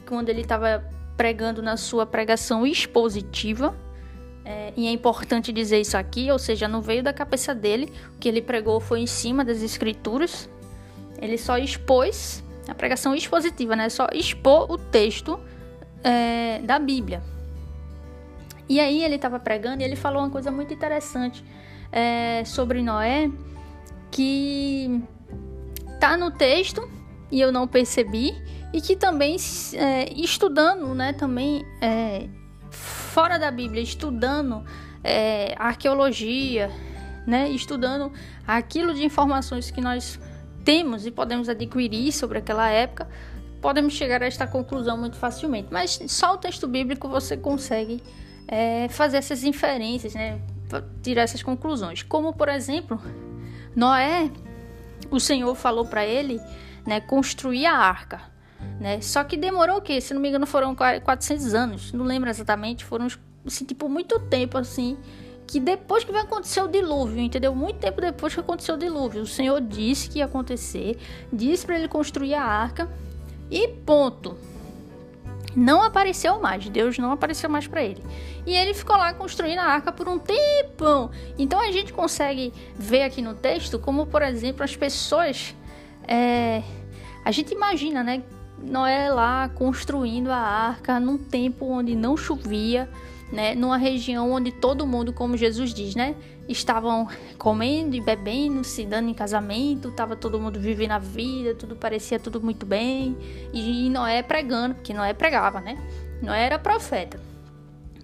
quando 0.07 0.29
ele 0.29 0.41
estava 0.41 0.85
pregando 1.17 1.63
na 1.63 1.77
sua 1.77 2.07
pregação 2.07 2.67
expositiva, 2.67 3.75
é, 4.49 4.73
e 4.75 4.87
é 4.87 4.91
importante 4.91 5.53
dizer 5.53 5.79
isso 5.79 5.95
aqui, 5.95 6.33
ou 6.33 6.39
seja, 6.39 6.67
não 6.67 6.81
veio 6.81 7.03
da 7.03 7.13
cabeça 7.13 7.55
dele, 7.55 7.93
o 8.17 8.19
que 8.19 8.27
ele 8.27 8.41
pregou 8.41 8.81
foi 8.81 9.01
em 9.01 9.07
cima 9.07 9.45
das 9.45 9.61
escrituras. 9.61 10.49
Ele 11.21 11.37
só 11.37 11.59
expôs 11.59 12.43
a 12.67 12.75
pregação 12.75 13.15
expositiva, 13.15 13.77
né? 13.77 13.91
Só 13.91 14.09
expor 14.11 14.73
o 14.73 14.79
texto 14.79 15.39
é, 16.03 16.61
da 16.61 16.79
Bíblia. 16.79 17.23
E 18.67 18.81
aí 18.81 19.05
ele 19.05 19.17
estava 19.17 19.39
pregando 19.39 19.83
e 19.83 19.85
ele 19.85 19.97
falou 19.97 20.23
uma 20.23 20.31
coisa 20.31 20.51
muito 20.51 20.73
interessante 20.73 21.45
é, 21.93 22.43
sobre 22.47 22.83
Noé 22.83 23.31
que 24.11 25.03
tá 26.01 26.17
no 26.17 26.31
texto 26.31 26.89
e 27.31 27.39
eu 27.39 27.53
não 27.53 27.69
percebi 27.69 28.35
e 28.73 28.81
que 28.81 28.97
também 28.97 29.37
é, 29.75 30.11
estudando, 30.15 30.95
né, 30.95 31.13
também 31.13 31.67
é, 31.83 32.29
fora 33.19 33.37
da 33.37 33.51
Bíblia, 33.51 33.83
estudando 33.83 34.65
é, 35.03 35.53
arqueologia, 35.59 36.71
né, 37.27 37.49
estudando 37.49 38.13
aquilo 38.47 38.95
de 38.95 39.05
informações 39.05 39.73
que 39.73 39.81
nós 39.81 40.21
temos 40.65 41.05
e 41.05 41.11
podemos 41.11 41.49
adquirir 41.49 42.13
sobre 42.13 42.39
aquela 42.39 42.71
época, 42.71 43.09
podemos 43.61 43.95
chegar 43.95 44.23
a 44.23 44.27
esta 44.27 44.47
conclusão 44.47 44.97
muito 44.97 45.17
facilmente. 45.17 45.67
Mas 45.69 45.99
só 46.07 46.35
o 46.35 46.39
texto 46.39 46.69
bíblico 46.69 47.09
você 47.09 47.37
consegue 47.37 48.01
é, 48.47 48.87
fazer 48.89 49.17
essas 49.17 49.43
inferências, 49.43 50.15
né, 50.15 50.41
tirar 51.03 51.23
essas 51.23 51.43
conclusões. 51.43 52.05
Como 52.05 52.33
por 52.33 52.49
exemplo, 52.49 53.03
Noé, 53.75 54.31
o 55.11 55.19
Senhor 55.19 55.53
falou 55.57 55.87
para 55.87 56.07
ele, 56.07 56.41
né, 56.87 57.01
construir 57.01 57.67
a 57.67 57.77
arca. 57.77 58.21
Né? 58.81 59.01
Só 59.01 59.25
que 59.25 59.37
demorou 59.37 59.79
o 59.79 59.81
quê? 59.81 60.01
Se 60.01 60.15
não 60.15 60.21
me 60.21 60.29
engano, 60.29 60.47
foram 60.47 60.75
400 60.75 61.55
anos. 61.55 61.93
Não 61.93 62.05
lembro 62.05 62.31
exatamente. 62.31 62.85
Foram, 62.85 63.09
assim, 63.47 63.65
tipo, 63.65 63.89
muito 63.89 64.19
tempo, 64.21 64.57
assim. 64.59 64.97
Que 65.47 65.59
depois 65.59 66.05
que 66.05 66.13
vai 66.13 66.23
acontecer 66.23 66.61
o 66.61 66.69
dilúvio, 66.69 67.21
entendeu? 67.21 67.55
Muito 67.55 67.79
tempo 67.79 68.01
depois 68.01 68.35
que 68.35 68.41
aconteceu 68.41 68.75
o 68.75 68.79
dilúvio. 68.79 69.23
O 69.23 69.27
Senhor 69.27 69.61
disse 69.61 70.09
que 70.09 70.19
ia 70.19 70.27
acontecer. 70.27 70.99
Disse 71.33 71.67
para 71.67 71.79
ele 71.79 71.89
construir 71.89 72.35
a 72.35 72.43
arca. 72.43 72.89
E 73.51 73.69
ponto. 73.69 74.37
Não 75.57 75.83
apareceu 75.83 76.39
mais. 76.39 76.69
Deus 76.69 76.99
não 76.99 77.11
apareceu 77.11 77.49
mais 77.51 77.67
para 77.67 77.83
ele. 77.83 78.03
E 78.47 78.55
ele 78.55 78.75
ficou 78.75 78.97
lá 78.97 79.13
construindo 79.13 79.59
a 79.59 79.65
arca 79.65 79.91
por 79.91 80.09
um 80.09 80.19
tempão. 80.19 81.11
Então 81.39 81.61
a 81.61 81.73
gente 81.73 81.93
consegue 81.93 82.53
ver 82.77 83.03
aqui 83.03 83.21
no 83.21 83.35
texto 83.35 83.79
como, 83.79 84.07
por 84.07 84.23
exemplo, 84.23 84.63
as 84.63 84.77
pessoas. 84.77 85.55
É, 86.07 86.63
a 87.25 87.31
gente 87.31 87.53
imagina, 87.53 88.05
né? 88.05 88.23
Noé 88.63 89.11
lá 89.11 89.49
construindo 89.49 90.31
a 90.31 90.37
arca 90.37 90.99
num 90.99 91.17
tempo 91.17 91.67
onde 91.67 91.95
não 91.95 92.17
chovia, 92.17 92.89
né? 93.33 93.55
Numa 93.55 93.77
região 93.77 94.33
onde 94.33 94.51
todo 94.51 94.87
mundo, 94.87 95.13
como 95.13 95.37
Jesus 95.37 95.73
diz, 95.73 95.95
né? 95.95 96.15
Estavam 96.49 97.09
comendo 97.37 97.95
e 97.95 98.01
bebendo, 98.01 98.65
se 98.65 98.85
dando 98.85 99.09
em 99.09 99.15
casamento, 99.15 99.93
tava 99.93 100.17
todo 100.17 100.41
mundo 100.41 100.59
vivendo 100.59 100.93
a 100.93 100.99
vida, 100.99 101.55
tudo 101.55 101.77
parecia 101.77 102.19
tudo 102.19 102.41
muito 102.41 102.65
bem. 102.65 103.17
E 103.53 103.89
Noé 103.91 104.23
pregando, 104.23 104.75
porque 104.75 104.95
Noé 104.95 105.13
pregava, 105.13 105.61
né? 105.61 105.77
Noé 106.23 106.47
era 106.47 106.59
profeta. 106.59 107.21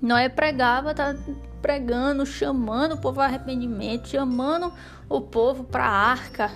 Noé 0.01 0.29
pregava, 0.29 0.95
tá 0.95 1.17
pregando, 1.63 2.27
chamando 2.27 2.93
o 2.93 2.99
povo 2.99 3.21
ao 3.21 3.27
arrependimento, 3.27 4.09
chamando 4.09 4.71
o 5.09 5.21
povo 5.21 5.65
para 5.65 5.87
a 5.87 6.11
arca, 6.11 6.53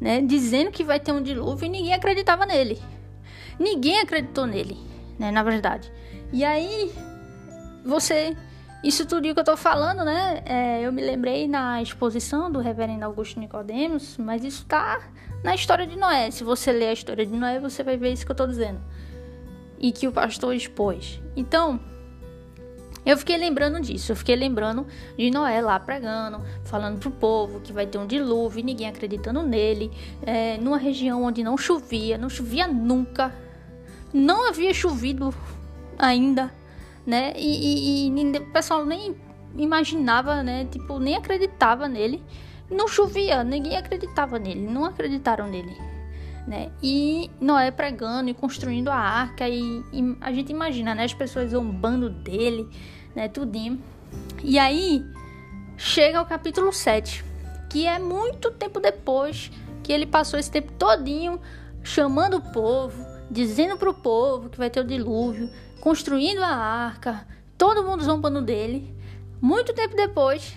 né? 0.00 0.20
Dizendo 0.20 0.70
que 0.70 0.84
vai 0.84 1.00
ter 1.00 1.10
um 1.10 1.20
dilúvio 1.20 1.66
e 1.66 1.68
ninguém 1.68 1.92
acreditava 1.92 2.46
nele. 2.46 2.80
Ninguém 3.58 4.00
acreditou 4.00 4.46
nele, 4.46 4.76
né? 5.18 5.30
Na 5.30 5.42
verdade. 5.42 5.92
E 6.32 6.44
aí, 6.44 6.92
você. 7.84 8.36
Isso 8.82 9.06
tudo 9.06 9.32
que 9.32 9.38
eu 9.38 9.44
tô 9.44 9.56
falando, 9.56 10.04
né? 10.04 10.42
É, 10.44 10.80
eu 10.80 10.92
me 10.92 11.02
lembrei 11.02 11.46
na 11.46 11.80
exposição 11.80 12.50
do 12.50 12.58
reverendo 12.58 13.04
Augusto 13.04 13.38
Nicodemos, 13.38 14.16
mas 14.18 14.42
isso 14.42 14.66
tá 14.66 15.00
na 15.44 15.54
história 15.54 15.86
de 15.86 15.96
Noé. 15.96 16.30
Se 16.32 16.42
você 16.42 16.72
ler 16.72 16.88
a 16.88 16.92
história 16.92 17.24
de 17.24 17.32
Noé, 17.32 17.60
você 17.60 17.84
vai 17.84 17.96
ver 17.96 18.12
isso 18.12 18.26
que 18.26 18.32
eu 18.32 18.36
tô 18.36 18.44
dizendo. 18.44 18.80
E 19.78 19.92
que 19.92 20.08
o 20.08 20.12
pastor 20.12 20.54
expôs. 20.54 21.22
Então, 21.36 21.78
eu 23.04 23.16
fiquei 23.18 23.36
lembrando 23.36 23.80
disso, 23.80 24.12
eu 24.12 24.16
fiquei 24.16 24.36
lembrando 24.36 24.86
de 25.16 25.30
Noé 25.30 25.60
lá 25.60 25.78
pregando, 25.80 26.38
falando 26.64 26.98
pro 26.98 27.10
povo 27.10 27.60
que 27.60 27.72
vai 27.72 27.86
ter 27.86 27.98
um 27.98 28.06
dilúvio, 28.06 28.64
ninguém 28.64 28.88
acreditando 28.88 29.42
nele, 29.42 29.90
é, 30.22 30.56
numa 30.58 30.78
região 30.78 31.24
onde 31.24 31.42
não 31.42 31.58
chovia, 31.58 32.16
não 32.16 32.28
chovia 32.28 32.68
nunca, 32.68 33.34
não 34.12 34.48
havia 34.48 34.72
chovido 34.72 35.34
ainda, 35.98 36.52
né? 37.06 37.32
E, 37.36 38.08
e, 38.08 38.08
e, 38.08 38.38
o 38.38 38.52
pessoal 38.52 38.84
nem 38.84 39.16
imaginava, 39.56 40.42
né? 40.42 40.66
Tipo, 40.70 40.98
nem 40.98 41.16
acreditava 41.16 41.88
nele. 41.88 42.22
Não 42.70 42.88
chovia, 42.88 43.44
ninguém 43.44 43.76
acreditava 43.76 44.38
nele, 44.38 44.66
não 44.66 44.84
acreditaram 44.84 45.46
nele, 45.46 45.76
né? 46.46 46.70
E 46.82 47.30
Noé 47.40 47.70
pregando 47.70 48.30
e 48.30 48.34
construindo 48.34 48.88
a 48.88 48.96
arca 48.96 49.48
e, 49.48 49.82
e 49.92 50.16
a 50.20 50.32
gente 50.32 50.50
imagina, 50.50 50.94
né? 50.94 51.04
As 51.04 51.14
pessoas 51.14 51.50
zombando 51.50 52.10
dele, 52.10 52.68
né? 53.14 53.28
Tudinho. 53.28 53.80
E 54.42 54.58
aí 54.58 55.04
chega 55.76 56.20
o 56.20 56.26
capítulo 56.26 56.72
7, 56.72 57.24
que 57.70 57.86
é 57.86 57.98
muito 57.98 58.50
tempo 58.50 58.80
depois 58.80 59.50
que 59.82 59.92
ele 59.92 60.06
passou 60.06 60.38
esse 60.38 60.50
tempo 60.50 60.72
todinho 60.72 61.40
chamando 61.82 62.36
o 62.36 62.52
povo, 62.52 63.04
dizendo 63.30 63.76
para 63.76 63.90
o 63.90 63.94
povo 63.94 64.48
que 64.48 64.58
vai 64.58 64.70
ter 64.70 64.80
o 64.80 64.86
dilúvio, 64.86 65.50
construindo 65.80 66.42
a 66.42 66.54
arca, 66.54 67.26
todo 67.58 67.82
mundo 67.82 68.04
zombando 68.04 68.40
dele. 68.40 68.94
Muito 69.40 69.74
tempo 69.74 69.96
depois, 69.96 70.56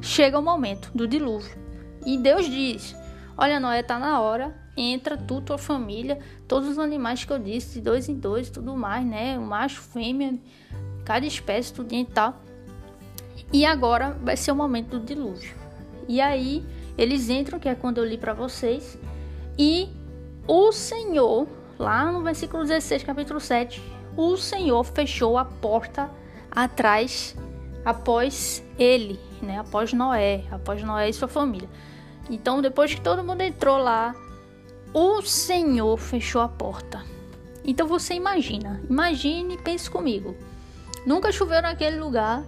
chega 0.00 0.38
o 0.38 0.42
momento 0.42 0.90
do 0.94 1.06
dilúvio. 1.06 1.56
E 2.04 2.18
Deus 2.18 2.46
diz: 2.46 2.96
Olha, 3.36 3.60
Noé, 3.60 3.82
tá 3.82 3.98
na 3.98 4.20
hora, 4.20 4.52
entra 4.76 5.16
tu, 5.16 5.40
tua 5.40 5.58
família, 5.58 6.18
todos 6.46 6.68
os 6.68 6.78
animais 6.78 7.24
que 7.24 7.32
eu 7.32 7.38
disse, 7.38 7.74
de 7.74 7.80
dois 7.80 8.08
em 8.08 8.14
dois, 8.14 8.50
tudo 8.50 8.76
mais, 8.76 9.06
né? 9.06 9.38
O 9.38 9.42
macho, 9.42 9.80
fêmea, 9.80 10.34
cada 11.04 11.24
espécie, 11.24 11.72
tudo 11.72 11.92
e 11.94 12.04
tal. 12.04 12.42
E 13.52 13.64
agora 13.64 14.16
vai 14.22 14.36
ser 14.36 14.52
o 14.52 14.56
momento 14.56 14.98
do 14.98 15.00
dilúvio. 15.00 15.54
E 16.08 16.20
aí 16.20 16.64
eles 16.98 17.28
entram, 17.30 17.58
que 17.58 17.68
é 17.68 17.74
quando 17.74 17.98
eu 17.98 18.04
li 18.04 18.18
para 18.18 18.34
vocês, 18.34 18.98
e 19.58 19.88
o 20.46 20.72
Senhor 20.72 21.48
lá 21.78 22.10
no 22.10 22.22
versículo 22.22 22.62
16, 22.62 23.02
capítulo 23.02 23.40
7, 23.40 23.82
o 24.16 24.36
Senhor 24.36 24.82
fechou 24.84 25.36
a 25.36 25.44
porta 25.44 26.10
atrás 26.50 27.36
após 27.84 28.64
ele, 28.78 29.20
né? 29.42 29.58
Após 29.58 29.92
Noé, 29.92 30.44
após 30.50 30.82
Noé 30.82 31.08
e 31.08 31.12
sua 31.12 31.28
família. 31.28 31.68
Então, 32.30 32.60
depois 32.60 32.94
que 32.94 33.00
todo 33.00 33.22
mundo 33.22 33.42
entrou 33.42 33.78
lá, 33.78 34.14
o 34.98 35.20
Senhor 35.20 35.98
fechou 35.98 36.40
a 36.40 36.48
porta. 36.48 37.04
Então 37.62 37.86
você 37.86 38.14
imagina, 38.14 38.80
imagine 38.88 39.52
e 39.52 39.58
pense 39.58 39.90
comigo. 39.90 40.34
Nunca 41.04 41.30
choveu 41.30 41.60
naquele 41.60 41.98
lugar, 41.98 42.42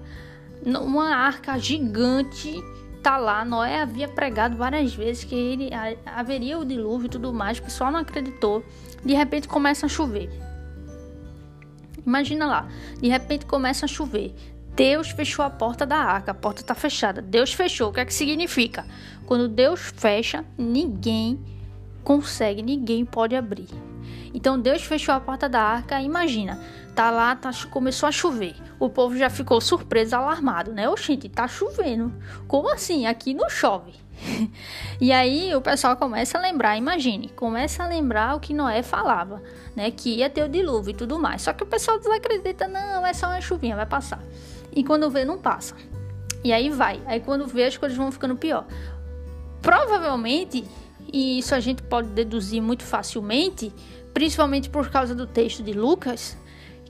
uma 0.65 1.15
arca 1.15 1.59
gigante 1.59 2.59
tá 3.03 3.19
lá. 3.19 3.45
Noé 3.45 3.83
havia 3.83 4.09
pregado 4.09 4.57
várias 4.57 4.95
vezes 4.95 5.25
que 5.25 5.35
ele 5.35 5.69
haveria 6.07 6.59
o 6.59 6.65
dilúvio 6.65 7.05
e 7.05 7.11
tudo 7.11 7.35
mais, 7.35 7.59
o 7.59 7.65
pessoal 7.65 7.93
não 7.93 8.01
acreditou. 8.01 8.65
De 9.05 9.13
repente 9.13 9.47
começa 9.47 9.85
a 9.85 9.89
chover. 9.91 10.31
Imagina 12.07 12.47
lá, 12.47 12.69
de 12.99 13.09
repente 13.09 13.45
começa 13.45 13.85
a 13.85 13.89
chover. 13.89 14.35
Deus 14.75 15.11
fechou 15.11 15.45
a 15.45 15.51
porta 15.51 15.85
da 15.85 15.97
arca, 15.97 16.31
a 16.31 16.35
porta 16.35 16.63
está 16.63 16.75
fechada. 16.75 17.21
Deus 17.21 17.53
fechou, 17.53 17.91
o 17.91 17.93
que 17.93 18.01
é 18.01 18.07
que 18.07 18.15
significa? 18.15 18.87
Quando 19.27 19.49
Deus 19.49 19.93
fecha, 19.95 20.47
ninguém 20.57 21.58
consegue, 22.09 22.63
ninguém 22.63 23.05
pode 23.05 23.37
abrir. 23.37 23.69
Então 24.33 24.59
Deus 24.59 24.83
fechou 24.83 25.15
a 25.15 25.21
porta 25.21 25.47
da 25.47 25.61
arca, 25.61 26.01
imagina, 26.01 26.59
tá 26.95 27.11
lá, 27.11 27.37
tá, 27.37 27.51
começou 27.71 28.09
a 28.09 28.13
chover. 28.13 28.55
O 28.81 28.89
povo 28.89 29.15
já 29.15 29.29
ficou 29.29 29.61
surpreso, 29.61 30.17
alarmado, 30.17 30.73
né? 30.73 30.89
Oxente, 30.89 31.29
tá 31.29 31.47
chovendo. 31.47 32.11
Como 32.47 32.73
assim? 32.73 33.05
Aqui 33.07 33.35
não 33.35 33.51
chove. 33.51 33.93
e 34.99 35.13
aí 35.13 35.55
o 35.55 35.61
pessoal 35.61 35.99
começa 35.99 36.39
a 36.39 36.41
lembrar, 36.41 36.79
imagine, 36.79 37.29
começa 37.29 37.83
a 37.83 37.87
lembrar 37.87 38.37
o 38.37 38.41
que 38.41 38.55
Noé 38.55 38.83
falava, 38.83 39.43
né? 39.77 39.91
Que 39.91 40.17
ia 40.17 40.31
ter 40.31 40.43
o 40.45 40.49
dilúvio 40.49 40.93
e 40.93 40.95
tudo 40.95 41.19
mais. 41.19 41.43
Só 41.43 41.53
que 41.53 41.63
o 41.63 41.67
pessoal 41.67 41.99
desacredita, 41.99 42.67
não, 42.67 43.07
é 43.07 43.13
só 43.13 43.27
uma 43.27 43.41
chuvinha, 43.43 43.77
vai 43.77 43.87
passar. 43.87 44.23
E 44.75 44.83
quando 44.83 45.11
vê, 45.11 45.27
não 45.27 45.37
passa. 45.37 45.75
E 46.43 46.55
aí 46.55 46.71
vai. 46.71 47.03
Aí 47.05 47.21
quando 47.21 47.47
vê, 47.47 47.65
as 47.65 47.77
coisas 47.77 47.99
vão 47.99 48.11
ficando 48.11 48.35
pior. 48.35 48.65
Provavelmente, 49.61 50.65
e 51.13 51.39
isso 51.39 51.55
a 51.55 51.61
gente 51.61 51.83
pode 51.83 52.09
deduzir 52.09 52.63
muito 52.63 52.83
facilmente, 52.83 53.73
principalmente 54.13 54.69
por 54.69 54.91
causa 54.91 55.15
do 55.15 55.27
texto 55.27 55.63
de 55.63 55.73
Lucas, 55.73 56.37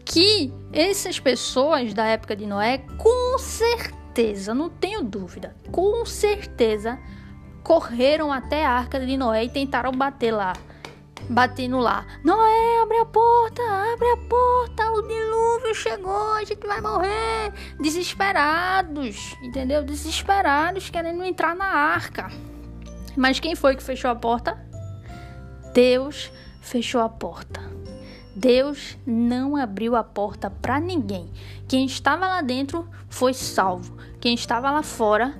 que 0.05 0.53
essas 0.73 1.21
pessoas 1.21 1.93
da 1.93 2.05
época 2.07 2.35
de 2.35 2.47
Noé, 2.47 2.79
com 2.97 3.39
certeza, 3.39 4.55
não 4.55 4.69
tenho 4.69 5.03
dúvida, 5.03 5.55
com 5.71 6.05
certeza 6.07 6.99
correram 7.69 8.33
até 8.33 8.65
a 8.65 8.71
arca 8.71 8.99
de 8.99 9.15
Noé 9.15 9.45
e 9.45 9.49
tentaram 9.51 9.93
bater 9.93 10.33
lá. 10.33 10.55
Batendo 11.29 11.79
lá, 11.79 12.07
Noé, 12.25 12.83
abre 12.83 12.97
a 12.97 13.05
porta, 13.05 13.63
abre 13.93 14.09
a 14.09 14.17
porta, 14.17 14.91
o 14.93 15.03
dilúvio 15.03 15.75
chegou, 15.75 16.33
a 16.33 16.45
gente 16.45 16.67
vai 16.67 16.81
morrer. 16.81 17.53
Desesperados, 17.79 19.37
entendeu? 19.43 19.83
Desesperados, 19.83 20.89
querendo 20.89 21.23
entrar 21.23 21.55
na 21.55 21.67
arca. 21.67 22.31
Mas 23.19 23.41
quem 23.41 23.57
foi 23.57 23.75
que 23.75 23.83
fechou 23.83 24.09
a 24.09 24.15
porta? 24.15 24.57
Deus 25.75 26.31
fechou 26.61 27.01
a 27.01 27.09
porta. 27.09 27.61
Deus 28.33 28.97
não 29.05 29.57
abriu 29.57 29.97
a 29.97 30.05
porta 30.05 30.49
para 30.49 30.79
ninguém. 30.79 31.29
Quem 31.67 31.85
estava 31.85 32.29
lá 32.29 32.41
dentro 32.41 32.89
foi 33.09 33.35
salvo. 33.35 33.97
Quem 34.21 34.35
estava 34.35 34.71
lá 34.71 34.85
fora 34.85 35.37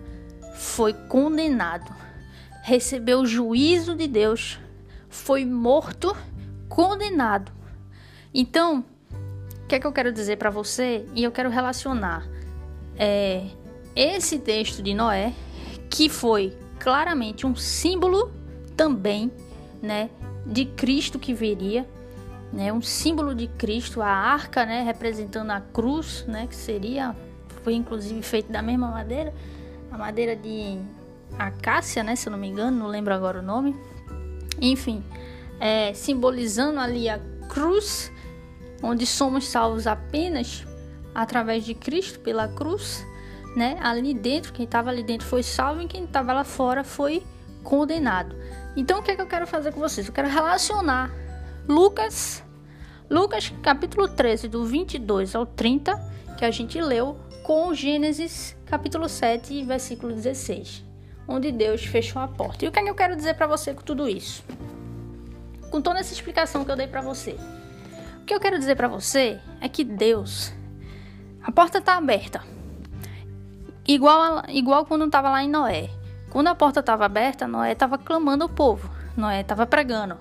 foi 0.57 0.93
condenado. 0.93 1.95
Recebeu 2.65 3.21
o 3.21 3.27
juízo 3.27 3.95
de 3.95 4.09
Deus. 4.09 4.59
Foi 5.09 5.45
morto, 5.45 6.17
condenado. 6.69 7.53
Então, 8.35 8.85
o 9.63 9.67
que 9.69 9.77
é 9.77 9.79
que 9.79 9.87
eu 9.87 9.93
quero 9.93 10.13
dizer 10.13 10.37
para 10.37 10.51
você? 10.51 11.07
E 11.15 11.23
eu 11.23 11.31
quero 11.31 11.49
relacionar 11.49 12.27
é, 12.97 13.47
esse 13.95 14.37
texto 14.41 14.83
de 14.83 14.95
Noé, 14.95 15.33
que 15.89 16.09
foi 16.09 16.59
claramente 16.79 17.47
um 17.47 17.55
símbolo 17.55 18.33
também, 18.77 19.31
né, 19.83 20.11
de 20.47 20.65
Cristo 20.65 21.19
que 21.19 21.35
viria, 21.35 21.89
né, 22.53 22.73
um 22.73 22.81
símbolo 22.81 23.35
de 23.35 23.47
Cristo, 23.47 24.01
a 24.01 24.09
arca, 24.09 24.65
né, 24.65 24.83
representando 24.83 25.51
a 25.51 25.61
cruz, 25.61 26.25
né, 26.27 26.47
que 26.47 26.57
seria, 26.57 27.15
foi 27.63 27.75
inclusive 27.75 28.23
feito 28.23 28.51
da 28.51 28.63
mesma 28.63 28.89
madeira, 28.89 29.35
a 29.91 29.99
madeira 29.99 30.35
de 30.35 30.79
acácia, 31.39 32.03
né, 32.03 32.17
se 32.17 32.29
eu 32.29 32.31
não 32.31 32.39
me 32.39 32.49
engano, 32.49 32.79
não 32.79 32.87
lembro 32.87 33.13
agora 33.13 33.41
o 33.41 33.43
nome. 33.43 33.77
Enfim, 34.61 35.03
é, 35.61 35.93
simbolizando 35.93 36.81
ali 36.81 37.09
a 37.09 37.19
cruz, 37.49 38.11
onde 38.83 39.07
somos 39.07 39.47
salvos 39.47 39.87
apenas 39.87 40.65
através 41.15 41.65
de 41.65 41.75
Cristo 41.75 42.21
pela 42.21 42.49
cruz, 42.49 43.05
né? 43.59 43.77
Ali 43.83 44.15
dentro, 44.15 44.53
quem 44.53 44.65
estava 44.65 44.89
ali 44.89 45.03
dentro 45.03 45.27
foi 45.27 45.43
salvo 45.43 45.83
e 45.83 45.89
quem 45.89 46.05
estava 46.05 46.33
lá 46.33 46.45
fora 46.45 46.85
foi 46.85 47.25
condenado. 47.65 48.37
Então, 48.77 49.01
o 49.01 49.03
que 49.03 49.11
é 49.11 49.17
que 49.17 49.21
eu 49.21 49.27
quero 49.27 49.47
fazer 49.47 49.73
com 49.73 49.81
vocês? 49.81 50.07
Eu 50.07 50.13
quero 50.13 50.29
relacionar 50.29 51.11
Lucas, 51.69 52.43
Lucas 53.11 53.53
capítulo 53.61 54.07
13, 54.07 54.47
do 54.47 54.65
22 54.65 55.35
ao 55.35 55.45
30, 55.45 55.93
que 56.39 56.45
a 56.45 56.51
gente 56.53 56.81
leu, 56.81 57.19
com 57.43 57.75
Gênesis 57.75 58.57
capítulo 58.65 59.09
7, 59.09 59.65
versículo 59.65 60.15
16, 60.15 60.85
onde 61.27 61.51
Deus 61.51 61.85
fechou 61.85 62.23
a 62.23 62.29
porta. 62.29 62.65
E 62.65 62.69
o 62.69 62.73
que 62.73 62.79
é 62.79 62.83
que 62.85 62.91
eu 62.91 62.95
quero 62.95 63.17
dizer 63.17 63.35
para 63.35 63.49
você 63.49 63.75
com 63.75 63.83
tudo 63.83 64.09
isso? 64.09 64.45
Com 65.69 65.83
toda 65.83 65.99
essa 65.99 66.13
explicação 66.13 66.65
que 66.65 66.71
eu 66.71 66.77
dei 66.77 66.87
para 66.87 67.01
você. 67.01 67.37
O 68.23 68.25
que 68.25 68.33
eu 68.33 68.39
quero 68.39 68.59
dizer 68.59 68.77
para 68.77 68.87
você 68.87 69.41
é 69.61 69.69
que 69.69 69.83
Deus, 69.83 70.53
a 71.43 71.51
porta 71.51 71.79
está 71.79 71.97
aberta. 71.97 72.58
Igual, 73.89 74.43
igual 74.51 74.85
quando 74.85 75.07
estava 75.07 75.31
lá 75.31 75.43
em 75.43 75.49
Noé. 75.49 75.89
Quando 76.29 76.49
a 76.49 76.55
porta 76.55 76.81
estava 76.81 77.07
aberta, 77.07 77.49
Noé 77.49 77.73
estava 77.73 77.97
clamando 77.97 78.45
ao 78.45 78.51
povo. 78.51 78.91
Noé 79.17 79.41
estava 79.41 79.67
pregando. 79.67 80.19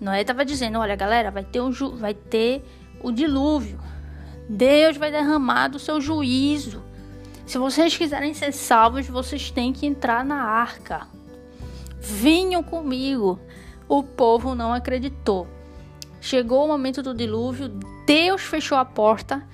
Noé 0.00 0.22
estava 0.22 0.44
dizendo: 0.44 0.80
Olha, 0.80 0.96
galera, 0.96 1.30
vai 1.30 1.44
ter, 1.44 1.60
um 1.60 1.70
vai 1.96 2.12
ter 2.12 2.64
o 3.00 3.12
dilúvio. 3.12 3.78
Deus 4.48 4.96
vai 4.96 5.12
derramar 5.12 5.68
do 5.68 5.78
seu 5.78 6.00
juízo. 6.00 6.82
Se 7.46 7.56
vocês 7.56 7.96
quiserem 7.96 8.34
ser 8.34 8.52
salvos, 8.52 9.06
vocês 9.06 9.48
têm 9.48 9.72
que 9.72 9.86
entrar 9.86 10.24
na 10.24 10.42
arca. 10.42 11.06
Venham 12.00 12.64
comigo. 12.64 13.38
O 13.88 14.02
povo 14.02 14.56
não 14.56 14.72
acreditou. 14.72 15.46
Chegou 16.20 16.64
o 16.64 16.68
momento 16.68 17.00
do 17.00 17.14
dilúvio, 17.14 17.68
Deus 18.06 18.42
fechou 18.42 18.78
a 18.78 18.84
porta 18.84 19.46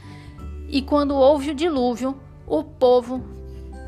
e 0.69 0.81
quando 0.81 1.17
houve 1.17 1.51
o 1.51 1.55
dilúvio, 1.55 2.17
o 2.47 2.63
povo 2.63 3.40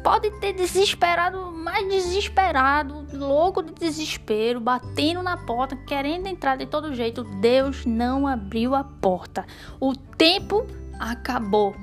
pode 0.02 0.30
ter 0.32 0.52
desesperado, 0.52 1.52
mais 1.52 1.88
desesperado, 1.88 3.06
louco 3.12 3.62
de 3.62 3.73
desespero, 3.73 4.61
batendo 4.61 5.23
na 5.23 5.36
porta, 5.36 5.76
querendo 5.76 6.26
entrar 6.26 6.56
de 6.56 6.67
todo 6.67 6.95
jeito. 6.95 7.23
Deus 7.41 7.86
não 7.86 8.26
abriu 8.26 8.75
a 8.75 8.82
porta. 8.82 9.47
O 9.80 9.95
tempo 9.95 10.67
acabou. 10.99 11.75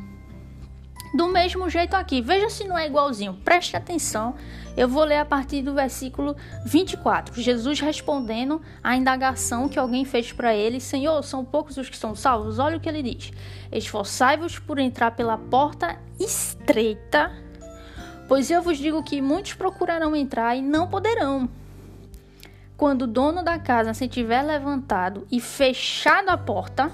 Do 1.14 1.28
mesmo 1.28 1.68
jeito 1.70 1.96
aqui, 1.96 2.22
veja 2.22 2.50
se 2.50 2.68
não 2.68 2.78
é 2.78 2.86
igualzinho. 2.86 3.34
Preste 3.44 3.76
atenção. 3.76 4.36
Eu 4.78 4.88
vou 4.88 5.04
ler 5.04 5.18
a 5.18 5.26
partir 5.26 5.64
do 5.64 5.74
versículo 5.74 6.36
24. 6.66 7.42
Jesus 7.42 7.80
respondendo 7.80 8.62
à 8.84 8.96
indagação 8.96 9.68
que 9.68 9.80
alguém 9.80 10.06
fez 10.06 10.32
para 10.32 10.54
ele: 10.54 10.80
Senhor, 10.80 11.24
são 11.24 11.44
poucos 11.44 11.78
os 11.78 11.90
que 11.90 11.98
são 11.98 12.16
salvos? 12.16 12.60
Olha 12.60 12.78
o 12.78 12.80
que 12.80 12.88
ele 12.88 13.02
diz: 13.02 13.32
Esforçai-vos 13.72 14.60
por 14.60 14.78
entrar 14.78 15.12
pela 15.12 15.38
porta 15.38 15.98
estreita 16.20 17.49
Pois 18.30 18.52
eu 18.52 18.62
vos 18.62 18.78
digo 18.78 19.02
que 19.02 19.24
muitos 19.24 19.56
procurarão 19.56 20.16
entrar 20.16 20.56
e 20.56 20.62
não 20.62 20.88
poderão. 20.88 21.50
Quando 22.78 23.02
o 23.02 23.08
dono 23.08 23.44
da 23.44 23.58
casa 23.58 23.92
se 23.92 24.08
tiver 24.08 24.44
levantado 24.44 25.26
e 25.32 25.42
fechado 25.42 26.30
a 26.30 26.38
porta, 26.38 26.92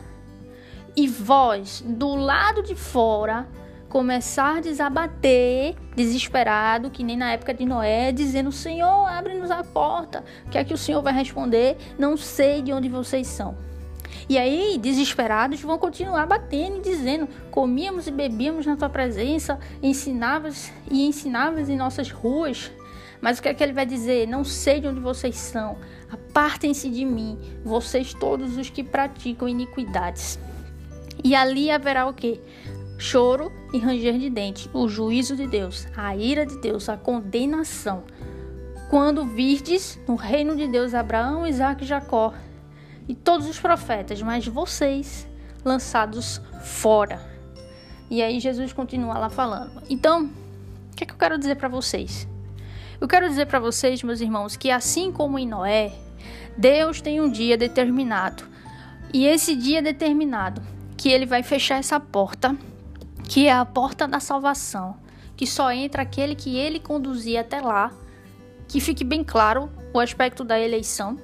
e 0.95 1.10
vós 1.10 1.84
do 1.86 2.15
lado 2.15 2.63
de 2.63 2.74
fora 2.74 3.45
começardes 3.89 4.80
a 4.80 4.89
bater, 4.89 5.76
desesperado, 5.93 6.89
que 6.89 7.04
nem 7.04 7.17
na 7.17 7.34
época 7.34 7.54
de 7.54 7.65
Noé, 7.65 8.13
dizendo: 8.13 8.50
Senhor, 8.50 9.06
abre-nos 9.06 9.52
a 9.52 9.62
porta. 9.62 10.24
O 10.45 10.50
que 10.50 10.58
é 10.58 10.63
que 10.63 10.74
o 10.74 10.78
Senhor 10.78 11.02
vai 11.02 11.12
responder? 11.12 11.76
Não 12.00 12.15
sei 12.15 12.62
de 12.62 12.71
onde 12.71 12.88
vocês 12.88 13.28
são. 13.28 13.58
E 14.28 14.38
aí, 14.38 14.78
desesperados, 14.78 15.62
vão 15.62 15.78
continuar 15.78 16.25
batendo 16.25 16.78
e 16.78 16.82
dizendo: 16.82 17.28
comíamos 17.51 18.08
e 18.08 18.12
bebíamos 18.12 18.65
na 18.65 18.75
tua 18.75 18.89
presença, 18.89 19.60
ensinavas 19.82 20.71
e 20.89 21.06
ensinavas 21.06 21.69
em 21.69 21.78
nossas 21.78 22.10
ruas. 22.10 22.71
Mas 23.21 23.39
o 23.39 23.41
que 23.41 23.49
é 23.49 23.54
que 23.54 23.63
ele 23.63 23.73
vai 23.73 23.86
dizer? 23.86 24.28
Não 24.28 24.43
sei 24.43 24.80
de 24.80 24.88
onde 24.88 24.99
vocês 24.99 25.36
são. 25.36 25.78
Apartem-se 26.12 26.89
de 26.89 27.04
mim, 27.04 27.39
vocês 27.63 28.13
todos 28.13 28.58
os 28.58 28.69
que 28.69 28.84
praticam 28.84 29.47
iniquidades. 29.47 30.38
E 31.23 31.34
ali 31.34 31.71
haverá 31.71 32.08
o 32.08 32.13
que? 32.13 32.39
Choro 32.97 33.51
e 33.73 33.80
ranger 33.80 34.17
de 34.17 34.30
dente, 34.30 34.69
o 34.73 34.88
juízo 34.88 35.36
de 35.36 35.47
Deus, 35.47 35.88
a 35.95 36.15
ira 36.15 36.45
de 36.45 36.58
Deus, 36.60 36.88
a 36.88 36.95
condenação. 36.95 38.04
Quando 38.89 39.25
virdes 39.25 39.99
no 40.08 40.15
reino 40.15 40.56
de 40.56 40.67
Deus 40.67 40.93
Abraão, 40.93 41.47
Isaac 41.47 41.84
e 41.84 41.88
Jacó, 41.88 42.34
e 43.07 43.15
todos 43.15 43.47
os 43.47 43.59
profetas, 43.59 44.21
mas 44.21 44.47
vocês 44.47 45.27
lançados 45.63 46.41
fora. 46.61 47.21
E 48.09 48.21
aí 48.21 48.39
Jesus 48.39 48.71
continua 48.71 49.17
lá 49.17 49.29
falando. 49.29 49.81
Então, 49.89 50.25
o 50.25 50.95
que, 50.95 51.03
é 51.03 51.07
que 51.07 51.13
eu 51.13 51.17
quero 51.17 51.37
dizer 51.37 51.55
para 51.55 51.67
vocês? 51.67 52.27
Eu 52.99 53.07
quero 53.07 53.27
dizer 53.27 53.47
para 53.47 53.59
vocês, 53.59 54.01
meus 54.03 54.21
irmãos, 54.21 54.55
que 54.55 54.71
assim 54.71 55.11
como 55.11 55.37
em 55.37 55.47
Noé, 55.47 55.93
Deus 56.57 57.01
tem 57.01 57.19
um 57.19 57.29
dia 57.29 57.57
determinado. 57.57 58.43
E 59.13 59.25
esse 59.25 59.55
dia 59.55 59.81
determinado, 59.81 60.61
que 60.97 61.09
ele 61.09 61.25
vai 61.25 61.43
fechar 61.43 61.77
essa 61.77 61.99
porta, 61.99 62.55
que 63.27 63.47
é 63.47 63.51
a 63.51 63.65
porta 63.65 64.07
da 64.07 64.19
salvação, 64.19 64.95
que 65.35 65.45
só 65.45 65.71
entra 65.71 66.03
aquele 66.03 66.35
que 66.35 66.55
ele 66.55 66.79
conduzir 66.79 67.37
até 67.39 67.59
lá. 67.59 67.91
Que 68.67 68.79
fique 68.79 69.03
bem 69.03 69.23
claro 69.23 69.69
o 69.93 69.99
aspecto 69.99 70.43
da 70.43 70.59
eleição, 70.59 71.19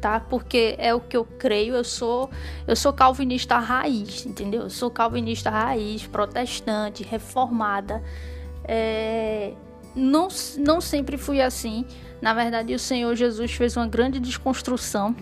tá? 0.00 0.20
Porque 0.20 0.74
é 0.78 0.94
o 0.94 1.00
que 1.00 1.16
eu 1.16 1.24
creio, 1.24 1.74
eu 1.74 1.84
sou 1.84 2.30
eu 2.66 2.74
sou 2.74 2.92
calvinista 2.92 3.58
raiz, 3.58 4.24
entendeu? 4.26 4.62
Eu 4.62 4.70
sou 4.70 4.90
calvinista 4.90 5.50
raiz, 5.50 6.06
protestante, 6.06 7.02
reformada. 7.02 8.02
É, 8.64 9.52
não, 9.94 10.28
não 10.58 10.80
sempre 10.80 11.16
fui 11.16 11.40
assim. 11.40 11.84
Na 12.20 12.34
verdade, 12.34 12.74
o 12.74 12.78
Senhor 12.78 13.14
Jesus 13.14 13.52
fez 13.52 13.76
uma 13.76 13.86
grande 13.86 14.18
desconstrução. 14.18 15.14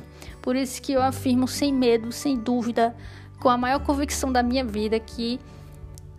Por 0.42 0.56
isso 0.56 0.80
que 0.80 0.92
eu 0.92 1.02
afirmo 1.02 1.46
sem 1.46 1.72
medo, 1.72 2.10
sem 2.12 2.36
dúvida, 2.36 2.94
com 3.40 3.48
a 3.48 3.56
maior 3.56 3.80
convicção 3.80 4.32
da 4.32 4.42
minha 4.42 4.64
vida 4.64 4.98
que 4.98 5.38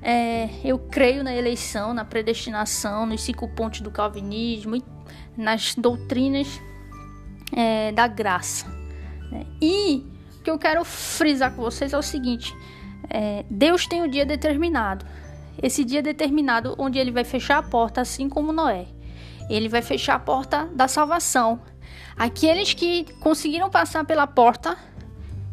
é, 0.02 0.50
eu 0.64 0.80
creio 0.80 1.24
na 1.24 1.36
eleição, 1.36 1.94
na 1.94 2.06
predestinação, 2.06 3.06
nos 3.06 3.22
cinco 3.22 3.48
pontos 3.50 3.82
do 3.82 3.92
calvinismo, 3.92 4.82
nas 5.36 5.76
doutrinas 5.76 6.62
é, 7.52 7.92
da 7.92 8.08
graça. 8.08 8.68
Né? 9.32 9.46
E 9.62 10.06
o 10.40 10.44
que 10.44 10.50
eu 10.50 10.58
quero 10.58 10.84
frisar 10.84 11.54
com 11.54 11.62
vocês 11.62 11.94
é 11.94 11.98
o 11.98 12.02
seguinte: 12.02 12.56
é, 13.10 13.46
Deus 13.50 13.86
tem 13.86 14.02
o 14.02 14.06
um 14.06 14.08
dia 14.08 14.26
determinado. 14.26 15.06
Esse 15.62 15.84
dia 15.84 16.02
determinado 16.02 16.74
onde 16.78 16.98
ele 16.98 17.12
vai 17.12 17.24
fechar 17.24 17.58
a 17.58 17.64
porta, 17.64 18.02
assim 18.02 18.30
como 18.30 18.54
Noé. 18.54 18.88
Ele 19.50 19.68
vai 19.68 19.82
fechar 19.82 20.16
a 20.16 20.20
porta 20.20 20.66
da 20.74 20.88
salvação. 20.88 21.62
Aqueles 22.16 22.74
que 22.74 23.06
conseguiram 23.20 23.70
passar 23.70 24.06
pela 24.06 24.28
porta, 24.28 24.78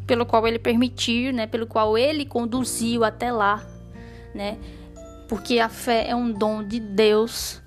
pelo 0.07 0.25
qual 0.25 0.47
ele 0.47 0.59
permitiu, 0.59 1.33
né, 1.33 1.47
pelo 1.47 1.67
qual 1.67 1.97
ele 1.99 2.25
conduziu 2.25 3.03
até 3.03 3.33
lá, 3.33 3.65
né? 4.35 4.59
Porque 5.29 5.59
a 5.59 5.69
fé 5.69 6.09
é 6.09 6.15
um 6.15 6.31
dom 6.31 6.63
de 6.63 6.79
Deus 6.79 7.61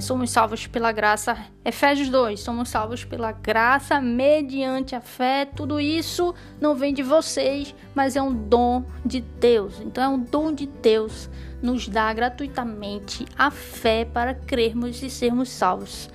somos 0.00 0.30
salvos 0.30 0.66
pela 0.66 0.92
graça. 0.92 1.36
Efésios 1.64 2.08
2, 2.08 2.40
somos 2.40 2.68
salvos 2.68 3.04
pela 3.04 3.32
graça 3.32 4.00
mediante 4.00 4.94
a 4.94 5.00
fé. 5.00 5.44
Tudo 5.44 5.80
isso 5.80 6.34
não 6.60 6.74
vem 6.74 6.92
de 6.92 7.02
vocês, 7.02 7.74
mas 7.94 8.16
é 8.16 8.22
um 8.22 8.32
dom 8.34 8.84
de 9.04 9.20
Deus. 9.20 9.80
Então 9.80 10.02
é 10.04 10.08
um 10.08 10.18
dom 10.18 10.52
de 10.52 10.66
Deus 10.66 11.28
nos 11.62 11.88
dá 11.88 12.12
gratuitamente 12.12 13.24
a 13.38 13.50
fé 13.50 14.04
para 14.04 14.34
crermos 14.34 15.02
e 15.02 15.08
sermos 15.08 15.48
salvos. 15.48 16.10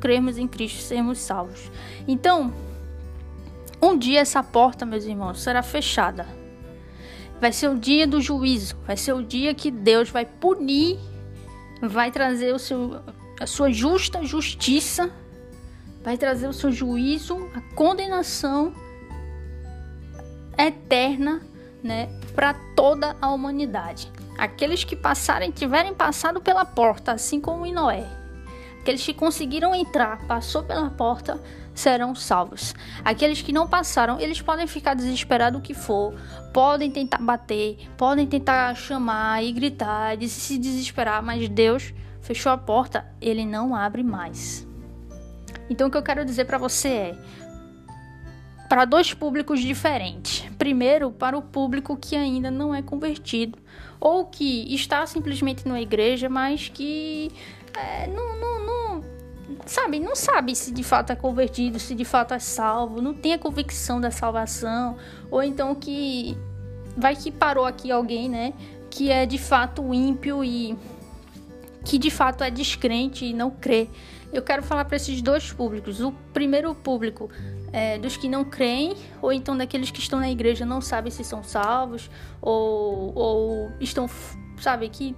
Crermos 0.00 0.38
em 0.38 0.46
Cristo 0.46 0.78
e 0.78 0.82
sermos 0.82 1.18
salvos. 1.18 1.70
Então, 2.06 2.52
Um 3.82 3.96
dia 3.96 4.20
essa 4.20 4.42
porta, 4.42 4.84
meus 4.84 5.06
irmãos, 5.06 5.40
será 5.40 5.62
fechada. 5.62 6.26
Vai 7.40 7.50
ser 7.50 7.68
o 7.68 7.78
dia 7.78 8.06
do 8.06 8.20
juízo, 8.20 8.76
vai 8.86 8.94
ser 8.94 9.14
o 9.14 9.22
dia 9.22 9.54
que 9.54 9.70
Deus 9.70 10.10
vai 10.10 10.26
punir, 10.26 10.98
vai 11.80 12.10
trazer 12.10 12.54
o 12.54 12.58
seu, 12.58 13.00
a 13.40 13.46
sua 13.46 13.72
justa 13.72 14.24
justiça, 14.24 15.10
vai 16.02 16.16
trazer 16.16 16.48
o 16.48 16.52
seu 16.52 16.70
juízo, 16.70 17.48
a 17.54 17.60
condenação 17.74 18.74
eterna, 20.56 21.40
né, 21.82 22.08
para 22.34 22.54
toda 22.76 23.16
a 23.20 23.30
humanidade. 23.30 24.10
Aqueles 24.36 24.84
que 24.84 24.96
passarem, 24.96 25.50
tiverem 25.50 25.94
passado 25.94 26.40
pela 26.40 26.64
porta, 26.64 27.12
assim 27.12 27.40
como 27.40 27.66
em 27.66 27.72
Noé, 27.72 28.06
aqueles 28.80 29.04
que 29.04 29.14
conseguiram 29.14 29.74
entrar, 29.74 30.26
passou 30.26 30.62
pela 30.62 30.90
porta, 30.90 31.40
serão 31.80 32.14
salvos. 32.14 32.74
Aqueles 33.04 33.42
que 33.42 33.52
não 33.52 33.66
passaram, 33.66 34.20
eles 34.20 34.40
podem 34.40 34.66
ficar 34.66 34.94
desesperados 34.94 35.58
o 35.58 35.62
que 35.62 35.74
for, 35.74 36.14
podem 36.52 36.90
tentar 36.90 37.18
bater, 37.18 37.78
podem 37.96 38.26
tentar 38.26 38.74
chamar 38.76 39.42
e 39.42 39.50
gritar, 39.50 40.22
e 40.22 40.28
se 40.28 40.58
desesperar, 40.58 41.22
mas 41.22 41.48
Deus 41.48 41.92
fechou 42.20 42.52
a 42.52 42.58
porta, 42.58 43.06
ele 43.20 43.44
não 43.44 43.74
abre 43.74 44.02
mais. 44.02 44.66
Então 45.68 45.88
o 45.88 45.90
que 45.90 45.96
eu 45.96 46.02
quero 46.02 46.24
dizer 46.24 46.44
para 46.44 46.58
você 46.58 46.88
é 46.88 47.18
para 48.68 48.84
dois 48.84 49.12
públicos 49.12 49.60
diferentes. 49.60 50.48
Primeiro, 50.56 51.10
para 51.10 51.36
o 51.36 51.42
público 51.42 51.96
que 51.96 52.14
ainda 52.14 52.52
não 52.52 52.72
é 52.72 52.80
convertido 52.80 53.58
ou 53.98 54.26
que 54.26 54.72
está 54.72 55.04
simplesmente 55.06 55.66
na 55.66 55.80
igreja, 55.80 56.28
mas 56.28 56.68
que 56.68 57.32
é, 57.76 58.06
não, 58.06 58.36
não, 58.38 58.66
sabe, 59.66 60.00
não 60.00 60.16
sabe 60.16 60.54
se 60.54 60.72
de 60.72 60.82
fato 60.82 61.12
é 61.12 61.16
convertido, 61.16 61.78
se 61.78 61.94
de 61.94 62.04
fato 62.04 62.34
é 62.34 62.38
salvo, 62.38 63.00
não 63.00 63.14
tem 63.14 63.34
a 63.34 63.38
convicção 63.38 64.00
da 64.00 64.10
salvação, 64.10 64.96
ou 65.30 65.42
então 65.42 65.74
que 65.74 66.36
vai 66.96 67.16
que 67.16 67.30
parou 67.30 67.64
aqui 67.64 67.90
alguém, 67.90 68.28
né, 68.28 68.52
que 68.90 69.10
é 69.10 69.24
de 69.24 69.38
fato 69.38 69.94
ímpio 69.94 70.44
e 70.44 70.76
que 71.84 71.98
de 71.98 72.10
fato 72.10 72.44
é 72.44 72.50
descrente 72.50 73.24
e 73.24 73.32
não 73.32 73.50
crê. 73.50 73.88
Eu 74.32 74.42
quero 74.42 74.62
falar 74.62 74.84
para 74.84 74.96
esses 74.96 75.20
dois 75.20 75.52
públicos. 75.52 76.00
O 76.00 76.12
primeiro 76.32 76.72
público 76.74 77.28
é, 77.72 77.98
dos 77.98 78.16
que 78.16 78.28
não 78.28 78.44
creem, 78.44 78.94
ou 79.20 79.32
então 79.32 79.56
daqueles 79.56 79.90
que 79.90 79.98
estão 79.98 80.20
na 80.20 80.30
igreja 80.30 80.64
não 80.64 80.80
sabem 80.80 81.10
se 81.10 81.24
são 81.24 81.42
salvos, 81.42 82.10
ou, 82.40 83.12
ou 83.16 83.72
estão, 83.80 84.08
sabe, 84.60 84.88
que 84.88 85.16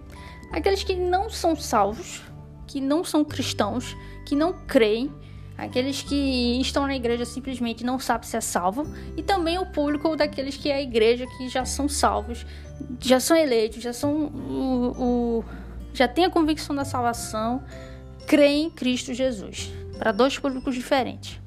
aqueles 0.50 0.82
que 0.82 0.94
não 0.94 1.28
são 1.28 1.54
salvos, 1.56 2.22
que 2.66 2.80
não 2.80 3.04
são 3.04 3.24
cristãos, 3.24 3.96
que 4.24 4.34
não 4.34 4.52
creem, 4.66 5.10
aqueles 5.56 6.02
que 6.02 6.60
estão 6.60 6.86
na 6.86 6.96
igreja 6.96 7.24
simplesmente 7.24 7.84
não 7.84 7.98
sabem 7.98 8.28
se 8.28 8.36
é 8.36 8.40
salvo, 8.40 8.86
e 9.16 9.22
também 9.22 9.58
o 9.58 9.66
público 9.66 10.16
daqueles 10.16 10.56
que 10.56 10.70
é 10.70 10.76
a 10.76 10.82
igreja 10.82 11.26
que 11.26 11.48
já 11.48 11.64
são 11.64 11.88
salvos, 11.88 12.46
já 13.00 13.20
são 13.20 13.36
eleitos, 13.36 13.82
já 13.82 13.92
são 13.92 14.26
o, 14.26 14.94
o 14.98 15.44
já 15.94 16.08
tem 16.08 16.24
a 16.24 16.30
convicção 16.30 16.74
da 16.74 16.84
salvação, 16.84 17.62
creem 18.26 18.66
em 18.66 18.70
Cristo 18.70 19.12
Jesus. 19.12 19.70
Para 19.98 20.10
dois 20.10 20.38
públicos 20.38 20.74
diferentes. 20.74 21.38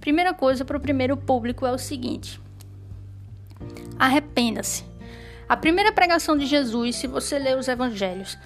Primeira 0.00 0.34
coisa 0.34 0.64
para 0.64 0.76
o 0.76 0.80
primeiro 0.80 1.16
público 1.16 1.64
é 1.64 1.72
o 1.72 1.78
seguinte: 1.78 2.40
arrependa-se. 3.98 4.84
A 5.48 5.56
primeira 5.56 5.92
pregação 5.92 6.36
de 6.36 6.46
Jesus, 6.46 6.96
se 6.96 7.06
você 7.06 7.38
ler 7.38 7.56
os 7.56 7.68
evangelhos, 7.68 8.38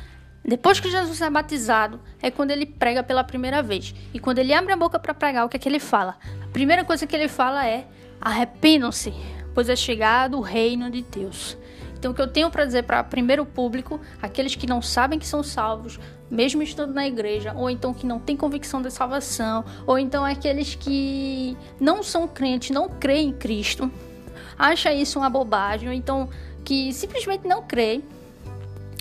depois 0.48 0.80
que 0.80 0.90
Jesus 0.90 1.20
é 1.20 1.28
batizado, 1.28 2.00
é 2.22 2.30
quando 2.30 2.52
ele 2.52 2.64
prega 2.64 3.02
pela 3.02 3.22
primeira 3.22 3.62
vez. 3.62 3.94
E 4.14 4.18
quando 4.18 4.38
ele 4.38 4.54
abre 4.54 4.72
a 4.72 4.76
boca 4.76 4.98
para 4.98 5.12
pregar, 5.12 5.44
o 5.44 5.48
que 5.48 5.58
é 5.58 5.60
que 5.60 5.68
ele 5.68 5.78
fala? 5.78 6.16
A 6.42 6.46
primeira 6.48 6.82
coisa 6.86 7.06
que 7.06 7.14
ele 7.14 7.28
fala 7.28 7.66
é: 7.66 7.86
arrependam-se, 8.18 9.12
pois 9.54 9.68
é 9.68 9.76
chegado 9.76 10.38
o 10.38 10.40
reino 10.40 10.90
de 10.90 11.02
Deus. 11.02 11.54
Então, 11.98 12.12
o 12.12 12.14
que 12.14 12.22
eu 12.22 12.26
tenho 12.26 12.50
para 12.50 12.64
dizer 12.64 12.84
para 12.84 13.02
o 13.02 13.04
primeiro 13.04 13.44
público, 13.44 14.00
aqueles 14.22 14.54
que 14.54 14.66
não 14.66 14.80
sabem 14.80 15.18
que 15.18 15.26
são 15.26 15.42
salvos, 15.42 16.00
mesmo 16.30 16.62
estando 16.62 16.94
na 16.94 17.06
igreja, 17.06 17.52
ou 17.54 17.68
então 17.68 17.92
que 17.92 18.06
não 18.06 18.18
têm 18.18 18.34
convicção 18.34 18.80
da 18.80 18.88
salvação, 18.88 19.66
ou 19.86 19.98
então 19.98 20.24
aqueles 20.24 20.74
que 20.74 21.58
não 21.78 22.02
são 22.02 22.26
crentes, 22.26 22.70
não 22.70 22.88
creem 22.88 23.28
em 23.28 23.32
Cristo, 23.32 23.90
acha 24.58 24.94
isso 24.94 25.18
uma 25.18 25.28
bobagem, 25.28 25.88
ou 25.88 25.94
então 25.94 26.30
que 26.64 26.90
simplesmente 26.94 27.46
não 27.46 27.62
crê, 27.62 28.00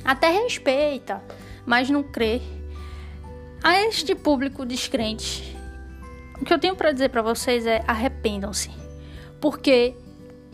até 0.07 0.31
respeita, 0.31 1.21
mas 1.65 1.89
não 1.89 2.01
crê. 2.01 2.41
A 3.61 3.81
este 3.81 4.15
público 4.15 4.65
descrente, 4.65 5.53
o 6.39 6.45
que 6.45 6.53
eu 6.53 6.57
tenho 6.57 6.77
para 6.77 6.93
dizer 6.93 7.09
para 7.09 7.21
vocês 7.21 7.65
é 7.65 7.83
arrependam-se, 7.85 8.71
porque 9.41 9.93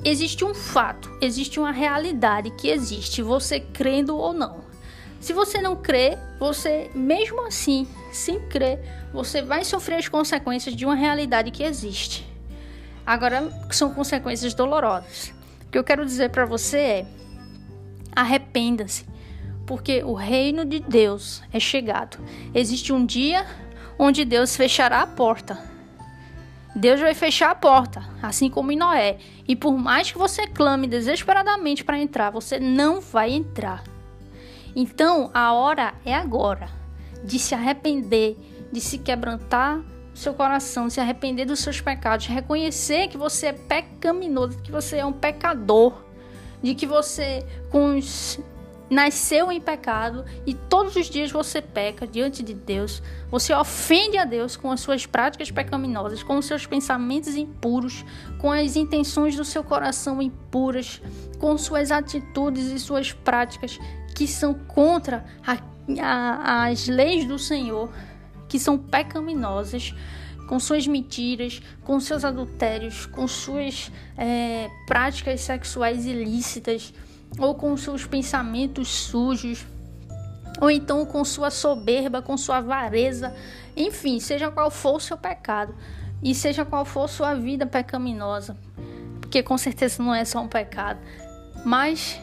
existe 0.04 0.44
um 0.44 0.56
fato, 0.56 1.08
existe 1.22 1.60
uma 1.60 1.72
realidade 1.72 2.50
que 2.50 2.68
existe, 2.68 3.22
você 3.22 3.60
crendo 3.60 4.18
ou 4.18 4.34
não. 4.34 4.64
Se 5.20 5.34
você 5.34 5.62
não 5.62 5.76
crê, 5.76 6.18
você, 6.40 6.90
mesmo 6.96 7.46
assim, 7.46 7.88
sem 8.12 8.40
crer, 8.48 8.80
você 9.14 9.44
vai 9.44 9.64
sofrer 9.64 9.98
as 9.98 10.08
consequências 10.08 10.76
de 10.76 10.84
uma 10.84 10.96
realidade 10.96 11.52
que 11.52 11.64
existe. 11.64 12.28
Agora, 13.06 13.50
são 13.70 13.94
consequências 13.94 14.56
dolorosas. 14.56 15.32
O 15.68 15.72
que 15.72 15.78
eu 15.78 15.84
quero 15.84 16.06
dizer 16.06 16.30
para 16.32 16.46
você 16.46 16.78
é: 16.78 17.06
arrependa-se, 18.14 19.13
porque 19.66 20.04
o 20.04 20.14
reino 20.14 20.66
de 20.66 20.80
Deus 20.80 21.42
é 21.52 21.60
chegado. 21.60 22.18
Existe 22.54 22.92
um 22.92 23.06
dia 23.06 23.46
onde 23.98 24.26
Deus 24.26 24.56
fechará 24.56 25.02
a 25.02 25.08
porta 25.08 25.74
Deus 26.76 27.00
vai 27.00 27.14
fechar 27.14 27.52
a 27.52 27.56
porta, 27.56 28.04
assim 28.22 28.50
como 28.50 28.72
em 28.72 28.76
Noé. 28.76 29.18
E 29.48 29.56
por 29.56 29.78
mais 29.78 30.12
que 30.12 30.18
você 30.18 30.48
clame 30.48 30.88
desesperadamente 30.88 31.84
para 31.84 32.00
entrar, 32.00 32.32
você 32.32 32.60
não 32.60 33.00
vai 33.00 33.32
entrar. 33.32 33.84
Então 34.76 35.30
a 35.34 35.54
hora 35.54 35.94
é 36.04 36.16
agora 36.16 36.70
de 37.24 37.38
se 37.38 37.54
arrepender, 37.54 38.36
de 38.72 38.82
se 38.82 38.98
quebrantar 38.98 39.82
seu 40.16 40.34
coração, 40.34 40.90
se 40.90 41.00
arrepender 41.00 41.46
dos 41.46 41.60
seus 41.60 41.80
pecados, 41.80 42.26
reconhecer 42.26 43.08
que 43.08 43.18
você 43.18 43.48
é 43.48 43.54
pecaminoso, 43.54 44.60
que 44.60 44.72
você 44.72 44.98
é 44.98 45.06
um 45.06 45.14
pecador, 45.14 46.04
de 46.62 46.74
que 46.74 46.88
você 46.88 47.46
com 47.70 47.98
os 47.98 48.40
nasceu 48.94 49.52
em 49.52 49.60
pecado 49.60 50.24
e 50.46 50.54
todos 50.54 50.96
os 50.96 51.10
dias 51.10 51.32
você 51.32 51.62
peca 51.62 52.06
diante 52.06 52.44
de 52.44 52.54
Deus, 52.54 53.02
você 53.30 53.54
ofende 53.54 54.18
a 54.18 54.26
Deus 54.26 54.56
com 54.56 54.72
as 54.72 54.80
suas 54.82 55.06
práticas 55.06 55.50
pecaminosas, 55.50 56.22
com 56.22 56.38
os 56.38 56.46
seus 56.46 56.66
pensamentos 56.66 57.36
impuros, 57.36 58.06
com 58.38 58.52
as 58.52 58.76
intenções 58.76 59.36
do 59.36 59.44
seu 59.44 59.64
coração 59.64 60.22
impuras, 60.22 61.02
com 61.40 61.58
suas 61.58 61.92
atitudes 61.92 62.72
e 62.72 62.80
suas 62.80 63.12
práticas 63.12 63.80
que 64.16 64.28
são 64.28 64.54
contra 64.54 65.26
a, 65.46 65.58
a, 66.00 66.68
as 66.68 66.88
leis 66.88 67.26
do 67.26 67.40
Senhor, 67.40 67.92
que 68.48 68.60
são 68.60 68.78
pecaminosas 68.78 69.94
com 70.48 70.60
suas 70.60 70.86
mentiras, 70.86 71.62
com 71.84 72.00
seus 72.00 72.24
adultérios, 72.24 73.08
com 73.08 73.28
suas 73.28 73.92
é, 74.16 74.70
práticas 74.86 75.42
sexuais 75.42 76.06
ilícitas, 76.06 76.94
ou 77.38 77.56
com 77.56 77.76
seus 77.76 78.06
pensamentos 78.06 78.90
sujos, 78.90 79.66
ou 80.62 80.70
então 80.70 81.06
com 81.06 81.24
sua 81.26 81.50
soberba, 81.50 82.22
com 82.22 82.38
sua 82.38 82.58
avareza, 82.58 83.36
enfim, 83.76 84.20
seja 84.20 84.52
qual 84.52 84.70
for 84.70 84.96
o 84.96 85.00
seu 85.00 85.18
pecado 85.18 85.74
e 86.22 86.34
seja 86.34 86.64
qual 86.64 86.86
for 86.86 87.10
sua 87.10 87.34
vida 87.34 87.66
pecaminosa, 87.66 88.58
porque 89.20 89.42
com 89.42 89.58
certeza 89.58 90.02
não 90.02 90.14
é 90.14 90.24
só 90.24 90.40
um 90.40 90.48
pecado, 90.48 91.00
mas 91.66 92.20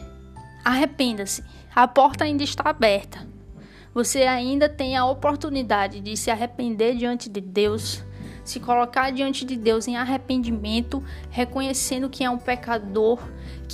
arrependa-se, 0.63 1.43
a 1.73 1.87
porta 1.87 2.23
ainda 2.23 2.43
está 2.43 2.69
aberta. 2.69 3.27
Você 3.93 4.23
ainda 4.23 4.69
tem 4.69 4.95
a 4.95 5.05
oportunidade 5.05 5.99
de 5.99 6.15
se 6.15 6.31
arrepender 6.31 6.95
diante 6.95 7.29
de 7.29 7.41
Deus, 7.41 8.03
se 8.43 8.59
colocar 8.59 9.11
diante 9.11 9.43
de 9.43 9.57
Deus 9.57 9.87
em 9.87 9.97
arrependimento, 9.97 11.03
reconhecendo 11.29 12.09
que 12.09 12.23
é 12.23 12.29
um 12.29 12.37
pecador, 12.37 13.19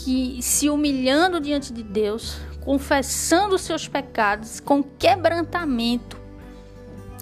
que 0.04 0.42
se 0.42 0.70
humilhando 0.70 1.40
diante 1.40 1.74
de 1.74 1.82
Deus, 1.82 2.38
confessando 2.62 3.58
seus 3.58 3.88
pecados 3.88 4.60
com 4.60 4.84
quebrantamento, 4.84 6.18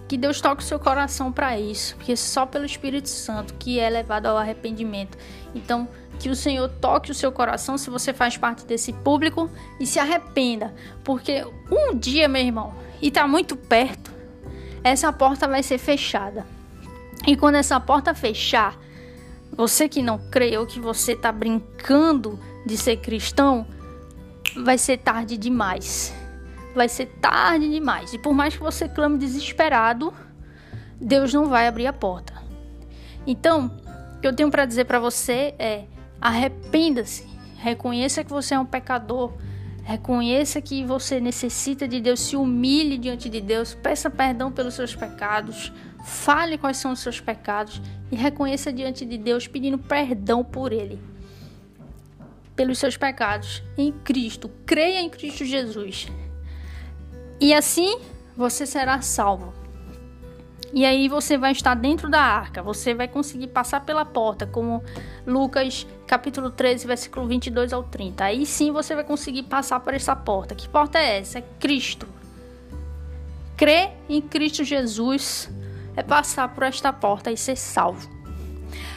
que 0.08 0.18
Deus 0.18 0.40
toque 0.42 0.62
o 0.62 0.66
seu 0.66 0.80
coração 0.80 1.32
para 1.32 1.58
isso, 1.60 1.96
porque 1.96 2.16
só 2.16 2.46
pelo 2.46 2.66
Espírito 2.66 3.10
Santo 3.10 3.54
que 3.56 3.80
é 3.80 3.90
levado 3.90 4.28
ao 4.28 4.38
arrependimento. 4.38 5.18
Então, 5.56 5.88
que 6.20 6.30
o 6.30 6.36
Senhor 6.36 6.70
toque 6.70 7.12
o 7.12 7.16
seu 7.16 7.32
coração 7.32 7.78
se 7.78 7.90
você 7.90 8.14
faz 8.14 8.38
parte 8.38 8.66
desse 8.66 8.94
público 8.94 9.50
e 9.80 9.88
se 9.88 10.00
arrependa, 10.00 10.74
porque 11.04 11.44
um 11.72 11.96
dia, 11.98 12.28
meu 12.28 12.42
irmão, 12.42 12.74
e 13.02 13.08
está 13.08 13.28
muito 13.28 13.56
perto, 13.56 14.14
essa 14.84 15.12
porta 15.12 15.48
vai 15.48 15.64
ser 15.64 15.78
fechada. 15.78 16.46
E 17.26 17.36
quando 17.36 17.56
essa 17.56 17.80
porta 17.80 18.14
fechar, 18.14 18.78
você 19.52 19.90
que 19.90 20.02
não 20.02 20.20
crê 20.30 20.58
ou 20.58 20.66
que 20.66 20.80
você 20.80 21.14
está 21.14 21.32
brincando 21.32 22.40
de 22.66 22.78
ser 22.78 22.98
cristão, 22.98 23.68
vai 24.64 24.78
ser 24.78 24.98
tarde 24.98 25.38
demais. 25.38 26.14
Vai 26.74 26.90
ser 26.90 27.06
tarde 27.22 27.70
demais. 27.70 28.14
E 28.14 28.18
por 28.18 28.34
mais 28.34 28.56
que 28.56 28.62
você 28.62 28.88
clame 28.88 29.18
desesperado, 29.18 30.14
Deus 31.00 31.34
não 31.34 31.48
vai 31.48 31.68
abrir 31.68 31.88
a 31.88 31.94
porta. 31.94 32.34
Então, 33.28 33.72
que 34.22 34.28
eu 34.28 34.36
tenho 34.36 34.52
para 34.52 34.66
dizer 34.66 34.86
para 34.86 35.00
você 35.00 35.54
é: 35.58 35.86
arrependa-se, 36.20 37.28
reconheça 37.58 38.24
que 38.24 38.30
você 38.30 38.56
é 38.56 38.60
um 38.60 38.66
pecador, 38.66 39.34
reconheça 39.84 40.62
que 40.62 40.84
você 40.84 41.20
necessita 41.20 41.88
de 41.88 42.00
Deus, 42.02 42.20
se 42.20 42.36
humilhe 42.36 42.98
diante 42.98 43.30
de 43.30 43.42
Deus, 43.42 43.74
peça 43.74 44.10
perdão 44.10 44.52
pelos 44.52 44.74
seus 44.74 44.96
pecados, 44.96 45.72
fale 46.04 46.58
quais 46.58 46.78
são 46.78 46.92
os 46.92 47.00
seus 47.00 47.20
pecados 47.20 47.82
e 48.12 48.16
reconheça 48.16 48.72
diante 48.72 49.06
de 49.06 49.18
Deus 49.18 49.48
pedindo 49.48 49.78
perdão 49.78 50.44
por 50.44 50.72
ele. 50.72 51.15
Pelos 52.56 52.80
seus 52.80 52.96
pecados 52.96 53.62
em 53.78 53.92
Cristo, 53.92 54.50
creia 54.66 55.02
em 55.02 55.10
Cristo 55.10 55.44
Jesus. 55.44 56.08
E 57.40 57.54
assim 57.54 58.00
você 58.36 58.66
será 58.66 59.02
salvo. 59.02 59.54
E 60.74 60.86
aí 60.86 61.08
você 61.08 61.38
vai 61.38 61.52
estar 61.54 61.74
dentro 61.74 62.10
da 62.10 62.20
arca, 62.20 62.62
você 62.62 62.94
vai 62.94 63.08
conseguir 63.08 63.48
passar 63.48 63.86
pela 63.86 64.04
porta, 64.04 64.46
como 64.46 64.84
Lucas 65.26 65.88
capítulo 66.06 66.50
13, 66.50 66.86
versículo 66.86 67.28
22 67.28 67.72
ao 67.72 67.84
30. 67.84 68.24
Aí 68.24 68.46
sim 68.46 68.72
você 68.72 68.94
vai 68.94 69.04
conseguir 69.04 69.44
passar 69.44 69.80
por 69.80 69.94
essa 69.94 70.16
porta. 70.16 70.54
Que 70.54 70.68
porta 70.68 70.98
é 70.98 71.20
essa? 71.20 71.40
É 71.40 71.44
Cristo. 71.60 72.08
Crer 73.56 73.94
em 74.10 74.22
Cristo 74.22 74.66
Jesus 74.66 75.50
é 75.96 76.04
passar 76.04 76.50
por 76.54 76.64
esta 76.64 76.92
porta 76.92 77.32
e 77.32 77.38
ser 77.38 77.56
salvo. 77.56 78.10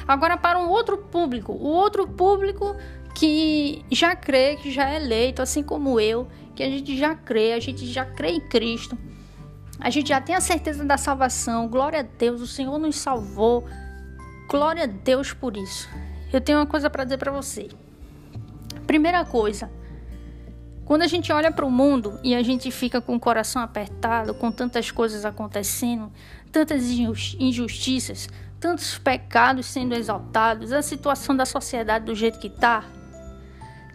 Agora 0.07 0.37
para 0.37 0.59
um 0.59 0.69
outro 0.69 0.99
público, 0.99 1.53
o 1.53 1.67
outro 1.67 2.09
público 2.09 2.75
que 3.19 3.85
já 3.91 4.15
crê, 4.15 4.57
que 4.57 4.71
já 4.71 4.91
é 4.91 4.97
eleito, 4.97 5.43
assim 5.43 5.63
como 5.63 5.99
eu, 5.99 6.29
que 6.55 6.63
a 6.63 6.69
gente 6.69 6.97
já 6.97 7.15
crê, 7.15 7.53
a 7.53 7.61
gente 7.61 7.87
já 7.87 8.05
crê 8.05 8.31
em 8.31 8.41
Cristo 8.49 8.97
a 9.81 9.91
gente 9.91 10.09
já 10.09 10.21
tem 10.21 10.35
a 10.35 10.41
certeza 10.41 10.85
da 10.85 10.97
salvação. 10.97 11.69
Glória 11.69 12.01
a 12.01 12.03
Deus, 12.03 12.41
o 12.41 12.47
Senhor 12.47 12.79
nos 12.79 12.97
salvou. 12.97 13.65
Glória 14.49 14.85
a 14.85 14.87
Deus 14.87 15.33
por 15.33 15.57
isso. 15.57 15.89
Eu 16.33 16.41
tenho 16.41 16.59
uma 16.59 16.67
coisa 16.67 16.91
para 16.91 17.05
dizer 17.05 17.19
para 17.19 17.31
você. 17.31 17.69
Primeira 18.87 19.25
coisa, 19.25 19.71
quando 20.85 21.03
a 21.03 21.07
gente 21.07 21.33
olha 21.33 21.53
para 21.53 21.65
o 21.65 21.71
mundo 21.71 22.19
e 22.25 22.35
a 22.35 22.43
gente 22.43 22.71
fica 22.71 23.01
com 23.01 23.15
o 23.15 23.21
coração 23.21 23.63
apertado, 23.63 24.35
com 24.35 24.51
tantas 24.51 24.91
coisas 24.91 25.25
acontecendo, 25.25 26.11
tantas 26.51 26.85
injustiças, 27.39 28.29
tantos 28.59 28.99
pecados 28.99 29.67
sendo 29.67 29.95
exaltados, 29.95 30.73
a 30.73 30.83
situação 30.83 31.37
da 31.37 31.47
sociedade 31.47 32.07
do 32.07 32.15
jeito 32.15 32.39
que 32.41 32.49
está, 32.49 32.85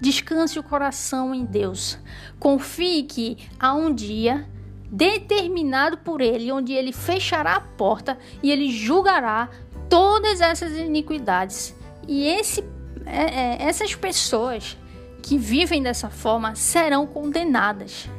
descanse 0.04 0.60
o 0.60 0.63
coração 0.63 1.34
em 1.34 1.46
Deus. 1.46 1.98
Confie 2.38 3.04
que 3.04 3.38
há 3.58 3.74
um 3.74 3.92
dia 3.94 4.46
determinado 4.92 5.98
por 5.98 6.22
ele, 6.22 6.52
onde 6.52 6.74
ele 6.74 6.92
fechará 6.92 7.56
a 7.56 7.62
porta 7.62 8.18
e 8.44 8.52
ele 8.52 8.70
julgará 8.70 9.50
todas 9.89 10.42
essas 10.42 10.78
iniquidades. 10.78 11.74
E 12.08 12.28
esse, 12.28 12.63
é, 13.06 13.24
é, 13.24 13.63
essas 13.63 13.96
pessoas 13.96 14.78
que 15.22 15.38
vivem 15.38 15.82
dessa 15.82 16.10
forma 16.10 16.54
serão 16.54 17.08
condenadas. 17.08 18.10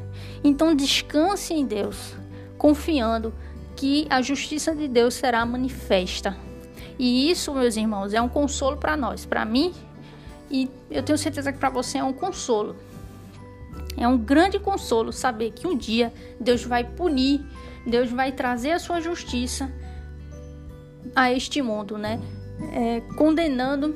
Então 0.42 0.75
descanse 0.75 1.53
em 1.53 1.66
Deus, 1.66 2.14
confiando 2.57 3.33
que 3.77 4.07
a 4.09 4.23
justiça 4.23 4.75
de 4.75 4.88
Deus 4.88 5.14
será 5.14 5.44
manifesta. 5.44 6.35
E 6.99 7.31
isso, 7.31 7.53
meus 7.53 7.77
irmãos, 7.77 8.14
é 8.14 8.23
um 8.23 8.29
consolo 8.29 8.79
para 8.79 8.97
nós, 8.97 9.27
para 9.27 9.44
mim, 9.44 9.75
e 10.50 10.68
eu 10.90 11.02
tenho 11.02 11.18
certeza 11.18 11.52
que 11.52 11.59
para 11.59 11.70
você 11.70 11.98
é 11.98 12.04
um 12.04 12.12
consolo. 12.12 12.76
É 13.96 14.07
um 14.09 14.18
grande 14.18 14.59
consolo 14.59 15.12
saber 15.12 15.52
que 15.52 15.66
um 15.66 15.76
dia 15.76 16.12
Deus 16.40 16.64
vai 16.64 16.85
punir, 16.85 17.44
Deus 17.87 18.11
vai 18.11 18.33
trazer 18.33 18.72
a 18.72 18.78
sua 18.78 19.00
justiça 19.00 19.70
a 21.14 21.30
este 21.30 21.62
mundo, 21.62 21.96
né? 21.96 22.20
É, 22.72 23.00
condenando 23.16 23.94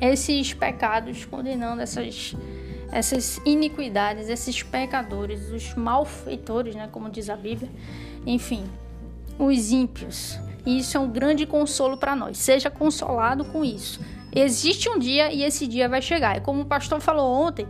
esses 0.00 0.52
pecados, 0.52 1.24
condenando 1.24 1.80
essas, 1.82 2.34
essas 2.90 3.40
iniquidades, 3.44 4.28
esses 4.28 4.62
pecadores, 4.62 5.50
os 5.50 5.74
malfeitores, 5.74 6.74
né? 6.74 6.88
Como 6.90 7.10
diz 7.10 7.30
a 7.30 7.36
Bíblia, 7.36 7.70
enfim, 8.26 8.64
os 9.38 9.70
ímpios. 9.70 10.38
E 10.64 10.78
isso 10.78 10.96
é 10.96 11.00
um 11.00 11.08
grande 11.08 11.46
consolo 11.46 11.96
para 11.96 12.16
nós. 12.16 12.38
Seja 12.38 12.68
consolado 12.68 13.44
com 13.44 13.64
isso. 13.64 14.00
Existe 14.38 14.88
um 14.88 14.98
dia 14.98 15.32
e 15.32 15.42
esse 15.42 15.66
dia 15.66 15.88
vai 15.88 16.02
chegar. 16.02 16.36
É 16.36 16.40
como 16.40 16.62
o 16.62 16.66
pastor 16.66 17.00
falou 17.00 17.32
ontem, 17.32 17.66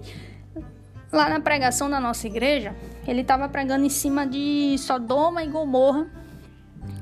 Lá 1.12 1.28
na 1.28 1.40
pregação 1.40 1.88
da 1.88 2.00
nossa 2.00 2.26
igreja, 2.26 2.74
ele 3.06 3.20
estava 3.20 3.48
pregando 3.48 3.86
em 3.86 3.88
cima 3.88 4.26
de 4.26 4.76
Sodoma 4.76 5.42
e 5.42 5.46
Gomorra, 5.46 6.06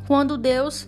quando 0.06 0.36
Deus 0.36 0.86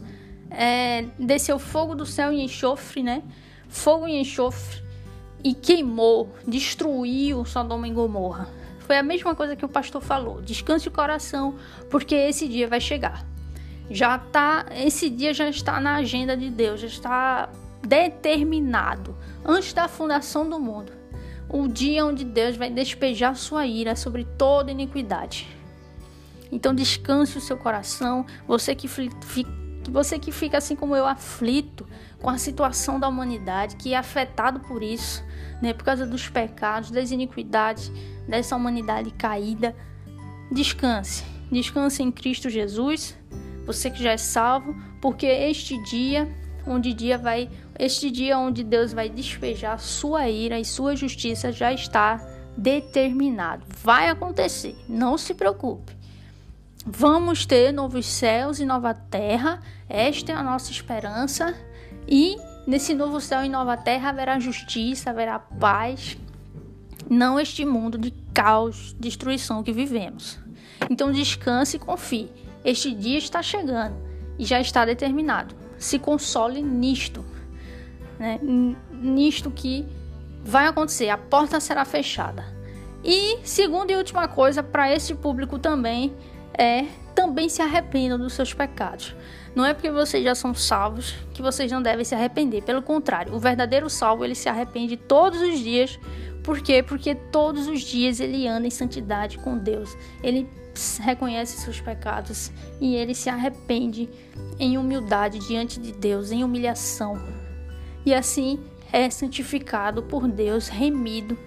é, 0.51 1.07
desceu 1.19 1.59
fogo 1.59 1.95
do 1.95 2.05
céu 2.05 2.31
em 2.31 2.45
enxofre, 2.45 3.03
né? 3.03 3.23
Fogo 3.69 4.07
em 4.07 4.21
enxofre 4.21 4.83
e 5.43 5.55
queimou, 5.55 6.35
destruiu 6.47 7.45
Sodoma 7.45 7.89
e 7.89 7.91
Gomorra. 7.91 8.49
Foi 8.81 8.99
a 8.99 9.03
mesma 9.03 9.35
coisa 9.35 9.57
que 9.57 9.65
o 9.65 9.69
pastor 9.69 10.03
falou. 10.03 10.43
Descanse 10.43 10.87
o 10.87 10.93
coração, 10.93 11.57
porque 11.91 12.15
esse 12.15 12.47
dia 12.47 12.69
vai 12.69 12.81
chegar. 12.81 13.25
Já 13.91 14.19
tá, 14.19 14.67
esse 14.77 15.09
dia 15.09 15.33
já 15.33 15.49
está 15.49 15.81
na 15.81 15.97
agenda 15.97 16.37
de 16.37 16.51
Deus, 16.51 16.81
já 16.81 16.87
está 16.87 17.49
determinado 17.87 19.17
antes 19.45 19.73
da 19.73 19.89
fundação 19.89 20.49
do 20.49 20.59
mundo 20.59 20.93
o 21.49 21.69
dia 21.69 22.05
onde 22.05 22.25
Deus 22.25 22.57
vai 22.57 22.71
despejar 22.71 23.37
sua 23.37 23.67
ira 23.67 23.95
sobre 23.95 24.25
toda 24.25 24.71
iniquidade. 24.71 25.49
Então 26.51 26.75
descanse 26.75 27.39
o 27.39 27.41
seu 27.41 27.57
coração, 27.57 28.25
você 28.47 28.75
que, 28.75 28.89
você 29.91 30.19
que 30.19 30.33
fica 30.33 30.59
assim 30.59 30.77
como 30.77 30.95
eu 30.95 31.07
aflito 31.07 31.87
com 32.21 32.31
a 32.31 32.39
situação 32.39 32.99
da 32.99 33.09
humanidade, 33.09 33.77
que 33.77 33.95
é 33.95 33.97
afetado 33.97 34.61
por 34.61 34.83
isso, 34.83 35.25
né, 35.61 35.73
por 35.73 35.85
causa 35.85 36.07
dos 36.07 36.29
pecados, 36.29 36.91
das 36.91 37.11
iniquidades 37.11 37.93
dessa 38.29 38.57
humanidade 38.57 39.11
caída. 39.13 39.75
Descanse, 40.51 41.25
descanse 41.51 42.03
em 42.03 42.13
Cristo 42.13 42.49
Jesus, 42.49 43.17
você 43.65 43.91
que 43.91 44.03
já 44.03 44.13
é 44.13 44.17
salvo, 44.17 44.75
porque 45.01 45.27
este 45.27 45.81
dia 45.83 46.29
onde 46.67 46.93
dia 46.93 47.17
vai, 47.17 47.49
este 47.79 48.11
dia 48.11 48.39
onde 48.39 48.65
Deus 48.65 48.93
vai 48.93 49.09
despejar 49.09 49.79
sua 49.79 50.29
ira 50.29 50.59
e 50.59 50.65
sua 50.65 50.97
justiça 50.97 51.53
já 51.53 51.73
está 51.73 52.21
determinado. 52.57 53.65
Vai 53.83 54.09
acontecer, 54.09 54.77
não 54.89 55.17
se 55.17 55.35
preocupe. 55.35 55.95
Vamos 56.85 57.45
ter 57.45 57.73
novos 57.73 58.07
céus 58.07 58.61
e 58.61 58.65
nova 58.65 58.95
terra. 58.95 59.61
Esta 59.89 60.33
é 60.33 60.35
a 60.35 60.43
nossa 60.43 60.71
esperança 60.71 61.55
e 62.09 62.37
nesse 62.67 62.95
novo 62.95 63.21
céu 63.21 63.45
e 63.45 63.49
nova 63.49 63.77
terra 63.77 64.11
haverá 64.11 64.39
justiça, 64.39 65.11
haverá 65.11 65.39
paz, 65.39 66.17
não 67.09 67.39
este 67.39 67.65
mundo 67.65 67.99
de 67.99 68.13
caos, 68.33 68.95
destruição 68.99 69.63
que 69.63 69.73
vivemos. 69.73 70.39
Então 70.91 71.13
descanse 71.13 71.77
e 71.77 71.81
confie. 71.81 72.31
Este 72.65 72.93
dia 72.93 73.19
está 73.19 73.43
chegando 73.43 73.97
e 74.39 74.45
já 74.45 74.61
está 74.61 74.85
determinado 74.85 75.66
se 75.79 75.99
console 75.99 76.63
nisto, 76.63 77.25
né? 78.19 78.39
nisto 78.91 79.51
que 79.51 79.87
vai 80.43 80.67
acontecer, 80.67 81.09
a 81.09 81.19
porta 81.19 81.61
será 81.61 81.85
fechada. 81.85 82.45
E 83.05 83.39
segunda 83.45 83.93
e 83.93 83.97
última 83.97 84.27
coisa 84.27 84.63
para 84.63 84.93
esse 84.93 85.15
público 85.15 85.59
também 85.59 86.15
é 86.59 86.85
também 87.15 87.49
se 87.49 87.63
arrependam 87.63 88.19
dos 88.19 88.35
seus 88.35 88.53
pecados. 88.53 89.15
Não 89.55 89.65
é 89.65 89.73
porque 89.73 89.91
vocês 89.91 90.23
já 90.23 90.35
são 90.35 90.55
salvos 90.55 91.15
que 91.33 91.41
vocês 91.41 91.73
não 91.73 91.81
devem 91.81 92.05
se 92.05 92.15
arrepender. 92.15 92.63
Pelo 92.63 92.83
contrário, 92.83 93.35
o 93.35 93.39
verdadeiro 93.39 93.89
salvo 93.89 94.23
ele 94.23 94.35
se 94.35 94.51
arrepende 94.51 94.99
todos 94.99 95.41
os 95.41 95.59
dias. 95.59 95.99
Por 96.45 96.61
quê? 96.61 96.83
Porque 96.83 97.15
todos 97.15 97.67
os 97.67 97.81
dias 97.81 98.21
ele 98.21 98.47
anda 98.47 98.67
em 98.67 98.71
santidade 98.71 99.39
com 99.39 99.57
Deus. 99.57 99.97
Ele 100.23 100.47
reconhece 101.03 101.59
seus 101.59 101.81
pecados 101.81 102.53
e 102.81 102.95
ele 102.95 103.15
se 103.15 103.29
arrepende 103.29 104.09
em 104.59 104.79
humildade 104.79 105.39
diante 105.41 105.81
de 105.81 105.93
Deus, 105.93 106.31
em 106.31 106.45
humilhação. 106.45 107.21
E 108.05 108.15
assim 108.15 108.61
é 108.93 109.11
santificado 109.11 110.03
por 110.03 110.29
Deus, 110.29 110.69
remido. 110.69 111.39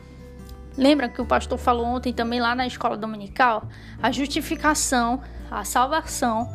Lembra 0.78 1.10
que 1.10 1.22
o 1.22 1.26
pastor 1.26 1.58
falou 1.58 1.86
ontem 1.86 2.14
também 2.14 2.40
lá 2.40 2.56
na 2.56 2.68
escola 2.68 2.98
dominical? 2.98 3.68
A 4.02 4.12
justificação, 4.12 5.22
a 5.50 5.64
salvação, 5.64 6.54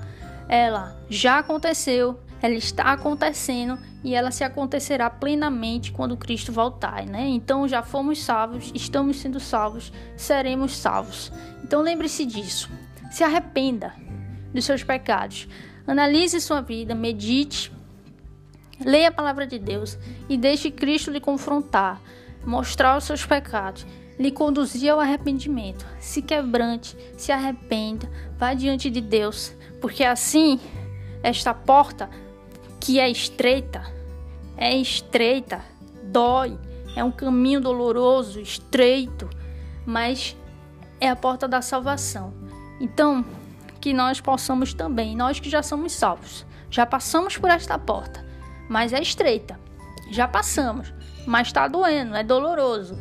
ela 0.48 0.96
já 1.08 1.38
aconteceu, 1.38 2.20
ela 2.40 2.54
está 2.54 2.92
acontecendo 2.92 3.78
e 4.04 4.14
ela 4.14 4.30
se 4.30 4.44
acontecerá 4.44 5.08
plenamente 5.08 5.90
quando 5.90 6.16
Cristo 6.16 6.52
voltar, 6.52 7.06
né? 7.06 7.26
Então 7.26 7.66
já 7.66 7.82
fomos 7.82 8.22
salvos, 8.22 8.70
estamos 8.74 9.16
sendo 9.16 9.40
salvos, 9.40 9.90
seremos 10.14 10.76
salvos. 10.76 11.32
Então 11.64 11.80
lembre-se 11.80 12.26
disso. 12.26 12.70
Se 13.10 13.24
arrependa 13.24 13.94
dos 14.52 14.66
seus 14.66 14.84
pecados. 14.84 15.48
Analise 15.86 16.38
sua 16.40 16.60
vida, 16.60 16.94
medite, 16.94 17.72
leia 18.84 19.08
a 19.08 19.12
palavra 19.12 19.46
de 19.46 19.58
Deus 19.58 19.98
e 20.28 20.36
deixe 20.36 20.70
Cristo 20.70 21.10
lhe 21.10 21.20
confrontar, 21.20 22.00
mostrar 22.44 22.98
os 22.98 23.04
seus 23.04 23.24
pecados, 23.24 23.86
lhe 24.18 24.30
conduzir 24.30 24.90
ao 24.90 25.00
arrependimento. 25.00 25.86
Se 25.98 26.20
quebrante, 26.20 26.94
se 27.16 27.32
arrependa, 27.32 28.10
vá 28.36 28.52
diante 28.52 28.90
de 28.90 29.00
Deus, 29.00 29.54
porque 29.80 30.04
assim 30.04 30.60
esta 31.22 31.54
porta 31.54 32.10
que 32.80 32.98
é 33.00 33.08
estreita 33.08 33.93
é 34.56 34.74
estreita, 34.76 35.60
dói, 36.04 36.58
é 36.96 37.02
um 37.02 37.10
caminho 37.10 37.60
doloroso, 37.60 38.40
estreito, 38.40 39.28
mas 39.86 40.36
é 41.00 41.08
a 41.08 41.16
porta 41.16 41.48
da 41.48 41.60
salvação. 41.60 42.32
Então, 42.80 43.24
que 43.80 43.92
nós 43.92 44.20
possamos 44.20 44.72
também, 44.72 45.16
nós 45.16 45.38
que 45.38 45.50
já 45.50 45.62
somos 45.62 45.92
salvos, 45.92 46.46
já 46.70 46.86
passamos 46.86 47.36
por 47.36 47.50
esta 47.50 47.78
porta, 47.78 48.24
mas 48.68 48.92
é 48.92 49.00
estreita. 49.00 49.58
Já 50.10 50.28
passamos, 50.28 50.92
mas 51.26 51.48
está 51.48 51.68
doendo, 51.68 52.14
é 52.14 52.22
doloroso. 52.22 52.96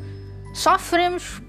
Sofremos 0.53 1.41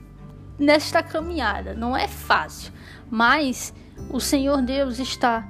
nesta 0.58 1.02
caminhada, 1.02 1.74
não 1.74 1.96
é 1.96 2.08
fácil, 2.08 2.72
mas 3.10 3.74
o 4.10 4.20
Senhor 4.20 4.62
Deus 4.62 4.98
está 4.98 5.48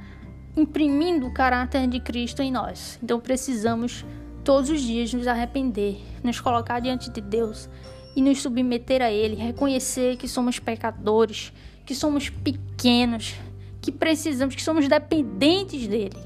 imprimindo 0.57 1.27
o 1.27 1.33
caráter 1.33 1.87
de 1.87 2.01
Cristo 2.01 2.43
em 2.43 2.51
nós. 2.51 2.99
Então 3.03 3.21
precisamos 3.21 4.05
todos 4.45 4.69
os 4.69 4.81
dias 4.83 5.13
nos 5.13 5.27
arrepender, 5.27 6.01
nos 6.23 6.39
colocar 6.39 6.79
diante 6.79 7.11
de 7.11 7.21
Deus 7.21 7.69
e 8.15 8.23
nos 8.23 8.41
submeter 8.43 9.03
a 9.03 9.11
Ele, 9.11 9.35
reconhecer 9.35 10.17
que 10.17 10.29
somos 10.29 10.59
pecadores, 10.59 11.53
que 11.85 11.95
somos 11.95 12.29
pequenos, 12.29 13.35
que 13.81 13.91
precisamos, 13.91 14.55
que 14.55 14.63
somos 14.63 14.87
dependentes 14.87 15.89
dele, 15.89 16.17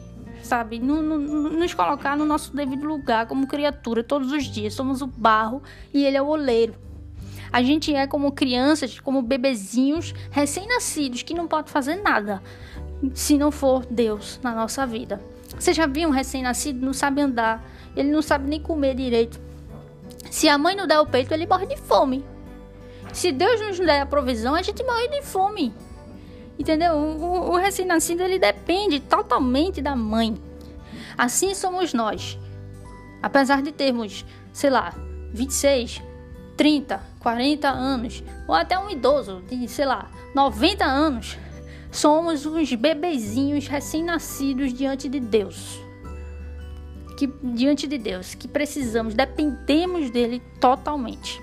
sabe? 0.43 0.79
nos 0.79 1.73
colocar 1.75 2.17
no 2.17 2.25
nosso 2.27 2.55
devido 2.55 2.87
lugar 2.87 3.27
como 3.27 3.47
criatura 3.47 4.03
todos 4.03 4.33
os 4.33 4.45
dias. 4.45 4.75
Somos 4.75 5.01
o 5.01 5.07
barro 5.07 5.63
e 5.95 6.05
Ele 6.05 6.17
é 6.17 6.23
o 6.23 6.27
oleiro. 6.27 6.75
A 7.51 7.63
gente 7.63 7.95
é 7.95 8.07
como 8.07 8.33
crianças, 8.33 9.01
como 9.01 9.23
bebezinhos 9.23 10.15
recém-nascidos 10.31 11.23
que 11.23 11.33
não 11.33 11.49
pode 11.49 11.71
fazer 11.71 11.97
nada 11.97 12.43
se 13.15 13.39
não 13.39 13.51
for 13.51 13.87
Deus 13.87 14.39
na 14.43 14.55
nossa 14.55 14.87
vida. 14.87 15.21
Você 15.59 15.73
já 15.73 15.87
viu 15.87 16.09
um 16.09 16.13
recém-nascido 16.13 16.85
não 16.85 16.93
sabe 16.93 17.21
andar, 17.21 17.65
ele 17.99 18.13
não 18.13 18.23
sabe 18.23 18.49
nem 18.49 18.61
comer 18.61 18.95
direito. 18.95 19.41
Se 20.31 20.49
a 20.49 20.57
mãe 20.57 20.77
não 20.77 20.87
der 20.87 21.01
o 21.01 21.07
peito, 21.07 21.35
ele 21.35 21.47
morre 21.47 21.67
de 21.67 21.77
fome. 21.77 22.25
Se 23.13 23.33
Deus 23.33 23.61
nos 23.61 23.79
der 23.81 24.03
a 24.03 24.07
provisão, 24.07 24.55
a 24.55 24.63
gente 24.63 24.85
morre 24.85 25.09
de 25.09 25.21
fome. 25.23 25.75
Entendeu? 26.57 26.95
O, 26.95 27.51
o 27.51 27.57
recém-nascido 27.57 28.23
ele 28.23 28.39
depende 28.39 29.01
totalmente 29.01 29.83
da 29.83 29.97
mãe. 29.97 30.41
Assim 31.17 31.55
somos 31.55 31.93
nós. 31.93 32.39
Apesar 33.21 33.63
de 33.63 33.73
termos, 33.73 34.25
sei 34.53 34.71
lá, 34.71 34.95
26, 35.33 36.01
30, 36.57 37.03
40 37.19 37.69
anos, 37.69 38.23
ou 38.47 38.55
até 38.55 38.79
um 38.79 38.89
idoso 38.91 39.43
de, 39.49 39.67
sei 39.67 39.87
lá, 39.87 40.09
90 40.37 40.85
anos, 40.85 41.37
somos 41.91 42.47
uns 42.47 42.73
bebezinhos 42.75 43.67
recém-nascidos 43.67 44.73
diante 44.73 45.09
de 45.09 45.19
Deus 45.19 45.88
que 47.19 47.27
diante 47.43 47.89
de 47.89 47.99
Deus, 47.99 48.37
que 48.37 48.47
precisamos, 48.47 49.13
dependemos 49.13 50.09
dele 50.09 50.41
totalmente. 50.61 51.43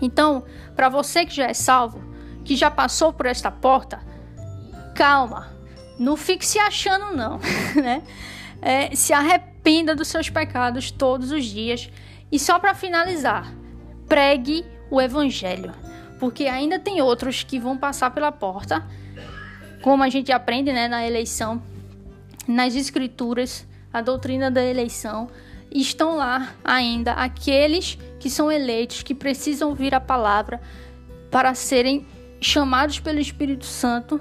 Então, 0.00 0.44
para 0.76 0.88
você 0.88 1.26
que 1.26 1.34
já 1.34 1.46
é 1.46 1.52
salvo, 1.52 2.00
que 2.44 2.54
já 2.54 2.70
passou 2.70 3.12
por 3.12 3.26
esta 3.26 3.50
porta, 3.50 3.98
calma, 4.94 5.52
não 5.98 6.16
fique 6.16 6.46
se 6.46 6.60
achando 6.60 7.16
não, 7.16 7.40
né? 7.74 8.04
É, 8.62 8.94
se 8.94 9.12
arrependa 9.12 9.96
dos 9.96 10.06
seus 10.06 10.30
pecados 10.30 10.92
todos 10.92 11.32
os 11.32 11.44
dias. 11.44 11.90
E 12.30 12.38
só 12.38 12.60
para 12.60 12.72
finalizar, 12.72 13.52
pregue 14.06 14.64
o 14.92 15.00
evangelho, 15.00 15.74
porque 16.20 16.44
ainda 16.44 16.78
tem 16.78 17.02
outros 17.02 17.42
que 17.42 17.58
vão 17.58 17.76
passar 17.76 18.12
pela 18.12 18.30
porta, 18.30 18.86
como 19.82 20.04
a 20.04 20.08
gente 20.08 20.30
aprende, 20.30 20.72
né, 20.72 20.86
na 20.86 21.04
eleição, 21.04 21.60
nas 22.46 22.76
escrituras, 22.76 23.66
a 23.92 24.00
doutrina 24.00 24.50
da 24.50 24.64
eleição, 24.64 25.28
estão 25.70 26.16
lá 26.16 26.54
ainda 26.64 27.12
aqueles 27.12 27.98
que 28.18 28.30
são 28.30 28.50
eleitos, 28.50 29.02
que 29.02 29.14
precisam 29.14 29.70
ouvir 29.70 29.94
a 29.94 30.00
palavra 30.00 30.60
para 31.30 31.54
serem 31.54 32.06
chamados 32.40 33.00
pelo 33.00 33.18
Espírito 33.18 33.66
Santo, 33.66 34.20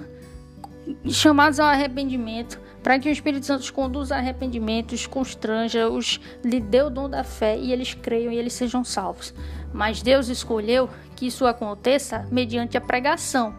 chamados 1.06 1.60
ao 1.60 1.68
arrependimento, 1.68 2.60
para 2.84 3.00
que 3.00 3.10
o 3.10 3.12
Espírito 3.12 3.46
Santo 3.46 3.62
os 3.62 3.72
conduza 3.72 4.16
a 4.16 4.20
arrependimento, 4.20 4.94
os 4.94 5.06
constranja, 5.06 5.90
os 5.90 6.20
lhe 6.44 6.60
dê 6.60 6.82
o 6.82 6.90
dom 6.90 7.10
da 7.10 7.24
fé 7.24 7.58
e 7.58 7.72
eles 7.72 7.94
creiam 7.94 8.32
e 8.32 8.38
eles 8.38 8.54
sejam 8.54 8.84
salvos. 8.84 9.34
Mas 9.74 10.02
Deus 10.02 10.30
escolheu 10.30 10.90
que 11.16 11.28
isso 11.28 11.46
aconteça 11.46 12.26
mediante 12.32 12.78
a 12.78 12.82
pregação. 12.82 13.54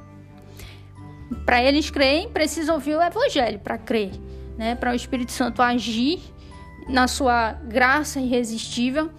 Para 1.45 1.63
eles 1.63 1.91
crerem, 1.91 2.31
precisam 2.31 2.77
ouvir 2.77 2.97
o 2.97 3.03
evangelho 3.03 3.59
para 3.59 3.77
crer 3.77 4.13
né, 4.59 4.75
para 4.75 4.93
o 4.93 4.95
Espírito 4.95 5.33
Santo 5.33 5.63
agir 5.63 6.21
na 6.89 7.07
sua 7.07 7.53
graça 7.53 8.21
irresistível 8.21 9.11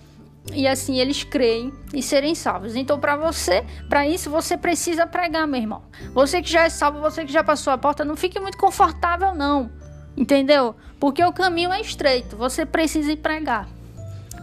e 0.53 0.67
assim 0.67 0.99
eles 0.99 1.23
creem 1.23 1.71
e 1.93 2.01
serem 2.01 2.35
salvos. 2.35 2.75
Então, 2.75 2.99
para 2.99 3.15
você, 3.15 3.63
para 3.87 4.07
isso, 4.07 4.29
você 4.29 4.57
precisa 4.57 5.07
pregar, 5.07 5.47
meu 5.47 5.59
irmão. 5.59 5.83
Você 6.13 6.41
que 6.41 6.49
já 6.49 6.63
é 6.63 6.69
salvo, 6.69 6.99
você 6.99 7.23
que 7.25 7.31
já 7.31 7.43
passou 7.43 7.71
a 7.71 7.77
porta, 7.77 8.03
não 8.03 8.15
fique 8.15 8.39
muito 8.39 8.57
confortável, 8.57 9.33
não. 9.33 9.71
Entendeu? 10.17 10.75
Porque 10.99 11.23
o 11.23 11.31
caminho 11.31 11.71
é 11.71 11.79
estreito. 11.79 12.35
Você 12.35 12.65
precisa 12.65 13.11
ir 13.11 13.17
pregar. 13.17 13.69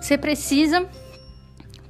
Você 0.00 0.16
precisa 0.16 0.88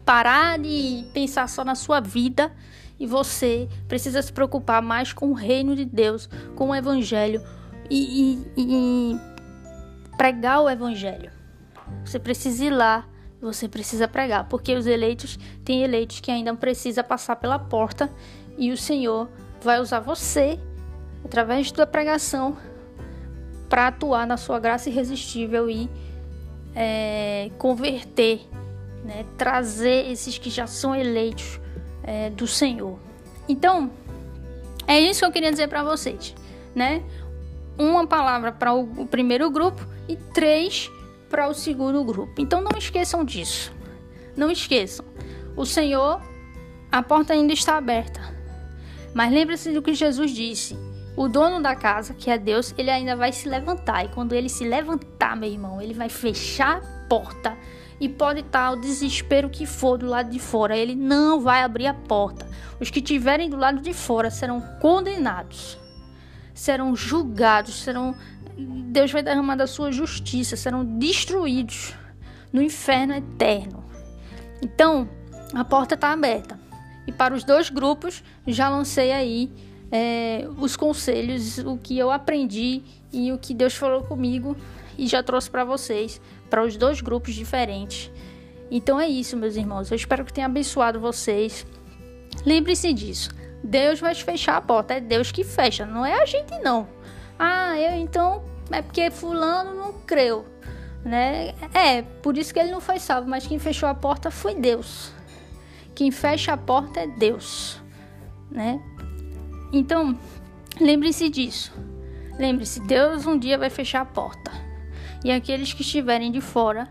parar 0.04 0.58
de 0.58 1.04
pensar 1.12 1.48
só 1.48 1.64
na 1.64 1.74
sua 1.74 2.00
vida 2.00 2.52
e 2.98 3.06
você 3.06 3.68
precisa 3.86 4.22
se 4.22 4.32
preocupar 4.32 4.80
mais 4.80 5.12
com 5.12 5.30
o 5.30 5.34
reino 5.34 5.76
de 5.76 5.84
Deus, 5.84 6.28
com 6.54 6.70
o 6.70 6.74
evangelho, 6.74 7.42
e, 7.90 8.44
e, 8.56 9.12
e 9.12 9.20
pregar 10.16 10.62
o 10.62 10.70
evangelho. 10.70 11.30
Você 12.04 12.18
precisa 12.18 12.64
ir 12.64 12.70
lá, 12.70 13.06
você 13.40 13.68
precisa 13.68 14.08
pregar, 14.08 14.48
porque 14.48 14.74
os 14.74 14.86
eleitos 14.86 15.38
tem 15.64 15.82
eleitos 15.82 16.20
que 16.20 16.30
ainda 16.30 16.54
precisa 16.54 17.04
passar 17.04 17.36
pela 17.36 17.58
porta 17.58 18.10
e 18.58 18.72
o 18.72 18.76
Senhor 18.76 19.28
vai 19.60 19.80
usar 19.80 20.00
você 20.00 20.58
através 21.24 21.70
da 21.72 21.86
pregação 21.86 22.56
para 23.68 23.88
atuar 23.88 24.26
na 24.26 24.36
sua 24.36 24.58
graça 24.58 24.88
irresistível 24.88 25.68
e 25.68 25.90
é, 26.74 27.50
converter, 27.58 28.40
né, 29.04 29.24
trazer 29.36 30.10
esses 30.10 30.38
que 30.38 30.50
já 30.50 30.66
são 30.66 30.94
eleitos 30.94 31.60
é, 32.02 32.30
do 32.30 32.46
Senhor. 32.46 32.98
Então, 33.48 33.90
é 34.86 35.00
isso 35.00 35.20
que 35.20 35.26
eu 35.26 35.32
queria 35.32 35.50
dizer 35.50 35.68
para 35.68 35.82
vocês, 35.82 36.34
né? 36.74 37.02
Uma 37.78 38.06
palavra 38.06 38.52
para 38.52 38.72
o 38.72 39.06
primeiro 39.06 39.50
grupo 39.50 39.86
e 40.08 40.16
três 40.16 40.90
para 41.28 41.48
o 41.48 41.54
segundo 41.54 42.02
grupo. 42.04 42.40
Então 42.40 42.60
não 42.60 42.76
esqueçam 42.78 43.24
disso. 43.24 43.72
Não 44.36 44.50
esqueçam. 44.50 45.04
O 45.56 45.64
Senhor, 45.64 46.20
a 46.90 47.02
porta 47.02 47.32
ainda 47.32 47.52
está 47.52 47.76
aberta. 47.76 48.20
Mas 49.14 49.32
lembre-se 49.32 49.72
do 49.72 49.82
que 49.82 49.94
Jesus 49.94 50.30
disse. 50.30 50.76
O 51.16 51.28
dono 51.28 51.62
da 51.62 51.74
casa, 51.74 52.12
que 52.12 52.30
é 52.30 52.36
Deus, 52.36 52.74
ele 52.76 52.90
ainda 52.90 53.16
vai 53.16 53.32
se 53.32 53.48
levantar. 53.48 54.04
E 54.04 54.08
quando 54.08 54.34
ele 54.34 54.48
se 54.48 54.64
levantar, 54.64 55.36
meu 55.36 55.48
irmão, 55.48 55.80
ele 55.80 55.94
vai 55.94 56.10
fechar 56.10 56.78
a 56.78 57.08
porta. 57.08 57.56
E 57.98 58.08
pode 58.08 58.40
estar 58.40 58.72
o 58.72 58.76
desespero 58.76 59.48
que 59.48 59.64
for 59.64 59.96
do 59.96 60.06
lado 60.06 60.30
de 60.30 60.38
fora. 60.38 60.76
Ele 60.76 60.94
não 60.94 61.40
vai 61.40 61.62
abrir 61.62 61.86
a 61.86 61.94
porta. 61.94 62.46
Os 62.78 62.90
que 62.90 62.98
estiverem 62.98 63.48
do 63.48 63.56
lado 63.56 63.80
de 63.80 63.94
fora 63.94 64.30
serão 64.30 64.60
condenados 64.80 65.78
serão 66.56 66.96
julgados, 66.96 67.82
serão 67.82 68.16
Deus 68.56 69.12
vai 69.12 69.22
derramar 69.22 69.56
da 69.56 69.66
sua 69.66 69.92
justiça, 69.92 70.56
serão 70.56 70.82
destruídos 70.82 71.94
no 72.50 72.62
inferno 72.62 73.14
eterno. 73.14 73.84
Então, 74.62 75.06
a 75.52 75.62
porta 75.62 75.94
está 75.94 76.10
aberta. 76.10 76.58
E 77.06 77.12
para 77.12 77.34
os 77.34 77.44
dois 77.44 77.68
grupos, 77.68 78.24
já 78.46 78.70
lancei 78.70 79.12
aí 79.12 79.52
é, 79.92 80.48
os 80.56 80.74
conselhos, 80.74 81.58
o 81.58 81.76
que 81.76 81.98
eu 81.98 82.10
aprendi 82.10 82.82
e 83.12 83.30
o 83.30 83.38
que 83.38 83.52
Deus 83.52 83.74
falou 83.74 84.02
comigo 84.02 84.56
e 84.96 85.06
já 85.06 85.22
trouxe 85.22 85.50
para 85.50 85.64
vocês, 85.64 86.20
para 86.48 86.64
os 86.64 86.76
dois 86.76 87.02
grupos 87.02 87.34
diferentes. 87.34 88.10
Então 88.70 88.98
é 88.98 89.06
isso, 89.06 89.36
meus 89.36 89.56
irmãos. 89.56 89.90
Eu 89.90 89.96
espero 89.96 90.24
que 90.24 90.32
tenha 90.32 90.46
abençoado 90.46 90.98
vocês. 90.98 91.66
Lembre-se 92.44 92.92
disso. 92.92 93.30
Deus 93.66 94.00
vai 94.00 94.14
fechar 94.14 94.56
a 94.56 94.60
porta. 94.60 94.94
É 94.94 95.00
Deus 95.00 95.32
que 95.32 95.44
fecha, 95.44 95.84
não 95.84 96.06
é 96.06 96.22
a 96.22 96.24
gente 96.24 96.56
não. 96.60 96.88
Ah, 97.38 97.78
eu 97.78 97.96
então 97.98 98.42
é 98.70 98.80
porque 98.80 99.10
fulano 99.10 99.74
não 99.74 99.92
creu, 100.06 100.46
né? 101.04 101.54
É, 101.74 102.02
por 102.02 102.38
isso 102.38 102.54
que 102.54 102.60
ele 102.60 102.70
não 102.70 102.80
foi 102.80 102.98
salvo, 102.98 103.28
mas 103.28 103.46
quem 103.46 103.58
fechou 103.58 103.88
a 103.88 103.94
porta 103.94 104.30
foi 104.30 104.54
Deus. 104.54 105.12
Quem 105.94 106.10
fecha 106.10 106.52
a 106.52 106.56
porta 106.56 107.00
é 107.00 107.06
Deus, 107.06 107.80
né? 108.50 108.80
Então, 109.72 110.18
lembre-se 110.80 111.28
disso. 111.28 111.72
Lembre-se, 112.38 112.80
Deus 112.80 113.26
um 113.26 113.38
dia 113.38 113.58
vai 113.58 113.70
fechar 113.70 114.02
a 114.02 114.04
porta. 114.04 114.50
E 115.24 115.32
aqueles 115.32 115.72
que 115.72 115.82
estiverem 115.82 116.30
de 116.30 116.40
fora 116.40 116.88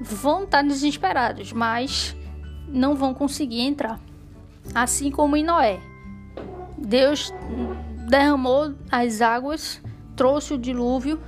vão 0.00 0.44
estar 0.44 0.62
desesperados, 0.62 1.52
mas 1.52 2.16
não 2.66 2.94
vão 2.94 3.14
conseguir 3.14 3.60
entrar 3.60 4.00
assim 4.74 5.10
como 5.10 5.36
em 5.36 5.44
Noé. 5.44 5.80
Deus 6.78 7.32
derramou 8.08 8.74
as 8.90 9.20
águas, 9.20 9.82
trouxe 10.14 10.54
o 10.54 10.58
dilúvio, 10.58 11.20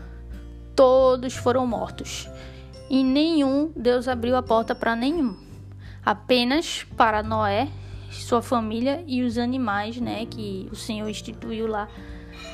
todos 0.77 1.35
foram 1.35 1.67
mortos. 1.67 2.29
em 2.91 3.05
nenhum 3.05 3.71
Deus 3.77 4.09
abriu 4.09 4.37
a 4.37 4.43
porta 4.43 4.75
para 4.75 4.97
nenhum. 4.97 5.37
Apenas 6.05 6.85
para 6.97 7.23
Noé, 7.23 7.69
sua 8.11 8.41
família 8.41 9.05
e 9.07 9.23
os 9.23 9.37
animais, 9.37 10.01
né, 10.01 10.25
que 10.25 10.69
o 10.73 10.77
Senhor 10.77 11.09
instituiu 11.09 11.67
lá 11.67 11.89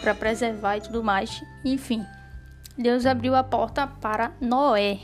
para 0.01 0.15
preservar 0.15 0.77
e 0.77 0.81
tudo 0.81 1.05
mais. 1.05 1.43
Enfim, 1.65 2.05
Deus 2.77 3.07
abriu 3.07 3.35
a 3.35 3.45
porta 3.45 3.87
para 3.87 4.33
Noé. 4.41 4.99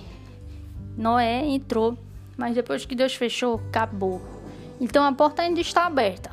Noé 0.96 1.46
entrou, 1.46 1.96
mas 2.36 2.54
depois 2.54 2.84
que 2.84 2.96
Deus 2.96 3.14
fechou, 3.14 3.60
acabou. 3.68 4.20
Então 4.80 5.04
a 5.04 5.12
porta 5.12 5.42
ainda 5.42 5.60
está 5.60 5.86
aberta. 5.86 6.30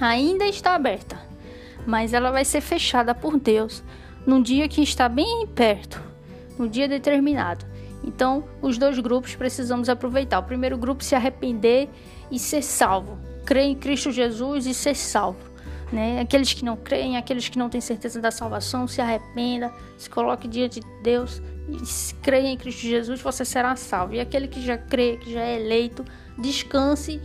Ainda 0.00 0.44
está 0.44 0.74
aberta, 0.74 1.18
mas 1.84 2.12
ela 2.12 2.30
vai 2.30 2.44
ser 2.44 2.60
fechada 2.60 3.14
por 3.14 3.38
Deus 3.38 3.82
num 4.24 4.40
dia 4.40 4.68
que 4.68 4.82
está 4.82 5.08
bem 5.08 5.46
perto, 5.46 6.00
no 6.58 6.68
dia 6.68 6.86
determinado. 6.86 7.66
Então, 8.04 8.44
os 8.62 8.78
dois 8.78 8.98
grupos 9.00 9.34
precisamos 9.34 9.88
aproveitar. 9.88 10.38
O 10.38 10.42
primeiro 10.44 10.78
grupo 10.78 11.02
se 11.02 11.14
arrepender 11.14 11.88
e 12.30 12.38
ser 12.38 12.62
salvo, 12.62 13.18
crer 13.44 13.64
em 13.64 13.74
Cristo 13.74 14.12
Jesus 14.12 14.66
e 14.66 14.74
ser 14.74 14.94
salvo. 14.94 15.48
Né? 15.92 16.20
Aqueles 16.20 16.52
que 16.52 16.64
não 16.64 16.76
creem, 16.76 17.16
aqueles 17.16 17.48
que 17.48 17.58
não 17.58 17.68
têm 17.68 17.80
certeza 17.80 18.20
da 18.20 18.30
salvação, 18.30 18.86
se 18.86 19.00
arrependa, 19.00 19.72
se 19.96 20.08
coloque 20.08 20.46
diante 20.46 20.80
de 20.80 20.86
Deus 21.02 21.42
e 21.68 22.14
creia 22.22 22.48
em 22.48 22.56
Cristo 22.56 22.82
Jesus, 22.82 23.20
você 23.20 23.44
será 23.44 23.74
salvo. 23.74 24.14
E 24.14 24.20
aquele 24.20 24.46
que 24.46 24.60
já 24.60 24.76
crê, 24.76 25.16
que 25.16 25.32
já 25.32 25.40
é 25.40 25.60
eleito, 25.60 26.04
descanse 26.38 27.20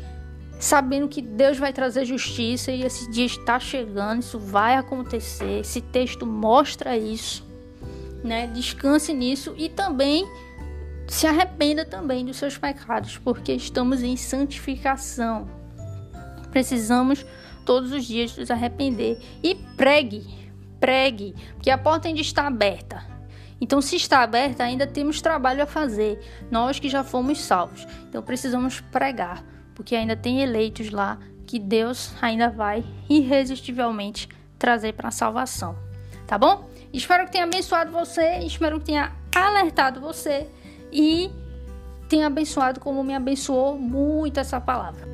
sabendo 0.64 1.10
que 1.10 1.22
Deus 1.22 1.58
vai 1.58 1.74
trazer 1.74 2.06
justiça 2.06 2.72
e 2.72 2.84
esse 2.84 3.12
dia 3.12 3.26
está 3.26 3.60
chegando, 3.60 4.22
isso 4.22 4.40
vai 4.40 4.78
acontecer. 4.78 5.60
Esse 5.60 5.82
texto 5.82 6.26
mostra 6.26 6.98
isso, 6.98 7.46
né? 8.24 8.48
Descanse 8.48 9.14
nisso 9.14 9.54
e 9.58 9.68
também 9.68 10.26
se 11.06 11.28
arrependa 11.28 11.84
também 11.84 12.24
dos 12.24 12.38
seus 12.38 12.58
pecados, 12.58 13.18
porque 13.18 13.52
estamos 13.52 14.02
em 14.02 14.16
santificação. 14.16 15.50
Precisamos 16.50 17.26
todos 17.66 17.92
os 17.92 18.06
dias 18.06 18.38
nos 18.38 18.50
arrepender 18.50 19.20
e 19.44 19.56
pregue, 19.76 20.26
pregue, 20.80 21.36
porque 21.56 21.72
a 21.72 21.78
porta 21.78 22.08
ainda 22.08 22.22
está 22.22 22.48
aberta. 22.48 23.04
Então, 23.60 23.82
se 23.82 23.98
está 23.98 24.24
aberta, 24.24 24.64
ainda 24.64 24.88
temos 24.88 25.22
trabalho 25.22 25.62
a 25.62 25.66
fazer, 25.66 26.22
nós 26.50 26.80
que 26.80 26.88
já 26.88 27.04
fomos 27.04 27.42
salvos. 27.42 27.86
Então, 28.08 28.24
precisamos 28.24 28.80
pregar, 28.80 29.44
porque 29.84 29.98
ainda 29.98 30.16
tem 30.16 30.42
eleitos 30.42 30.92
lá 30.92 31.20
que 31.46 31.60
Deus 31.60 32.14
ainda 32.22 32.50
vai 32.50 32.86
irresistivelmente 33.10 34.30
trazer 34.58 34.94
para 34.94 35.10
a 35.10 35.12
salvação. 35.12 35.76
Tá 36.26 36.38
bom? 36.38 36.70
Espero 36.94 37.26
que 37.26 37.34
tenha 37.34 37.44
abençoado 37.44 37.92
você, 37.92 38.40
espero 38.40 38.80
que 38.80 38.86
tenha 38.86 39.12
alertado 39.36 40.00
você 40.00 40.48
e 40.90 41.30
tenha 42.08 42.28
abençoado 42.28 42.80
como 42.80 43.04
me 43.04 43.14
abençoou 43.14 43.78
muito 43.78 44.40
essa 44.40 44.62
palavra. 44.62 45.06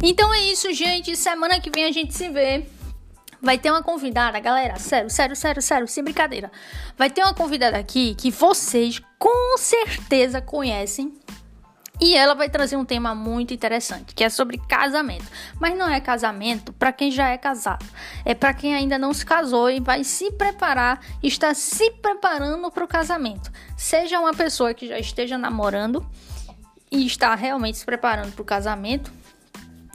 Então 0.00 0.32
é 0.32 0.40
isso, 0.52 0.72
gente. 0.72 1.16
Semana 1.16 1.60
que 1.60 1.68
vem 1.68 1.84
a 1.84 1.90
gente 1.90 2.14
se 2.14 2.28
vê. 2.28 2.64
Vai 3.40 3.56
ter 3.56 3.70
uma 3.70 3.82
convidada, 3.82 4.38
galera. 4.38 4.78
Sério, 4.78 5.08
sério, 5.08 5.34
sério, 5.34 5.62
sério, 5.62 5.88
sem 5.88 6.04
brincadeira. 6.04 6.50
Vai 6.96 7.08
ter 7.08 7.22
uma 7.22 7.34
convidada 7.34 7.78
aqui 7.78 8.14
que 8.14 8.30
vocês 8.30 9.00
com 9.18 9.56
certeza 9.56 10.40
conhecem. 10.40 11.14
E 12.02 12.16
ela 12.16 12.34
vai 12.34 12.48
trazer 12.48 12.76
um 12.76 12.84
tema 12.84 13.14
muito 13.14 13.52
interessante, 13.52 14.14
que 14.14 14.24
é 14.24 14.30
sobre 14.30 14.56
casamento. 14.56 15.26
Mas 15.60 15.76
não 15.76 15.86
é 15.86 16.00
casamento 16.00 16.72
para 16.72 16.92
quem 16.92 17.10
já 17.10 17.28
é 17.28 17.36
casado. 17.36 17.84
É 18.24 18.34
para 18.34 18.54
quem 18.54 18.74
ainda 18.74 18.98
não 18.98 19.12
se 19.12 19.24
casou 19.24 19.70
e 19.70 19.80
vai 19.80 20.02
se 20.02 20.32
preparar, 20.32 21.00
está 21.22 21.52
se 21.52 21.90
preparando 21.90 22.70
para 22.70 22.84
o 22.84 22.88
casamento. 22.88 23.52
Seja 23.76 24.18
uma 24.18 24.32
pessoa 24.32 24.72
que 24.72 24.88
já 24.88 24.98
esteja 24.98 25.36
namorando 25.36 26.06
e 26.90 27.06
está 27.06 27.34
realmente 27.34 27.76
se 27.76 27.84
preparando 27.84 28.32
para 28.32 28.42
o 28.42 28.46
casamento, 28.46 29.12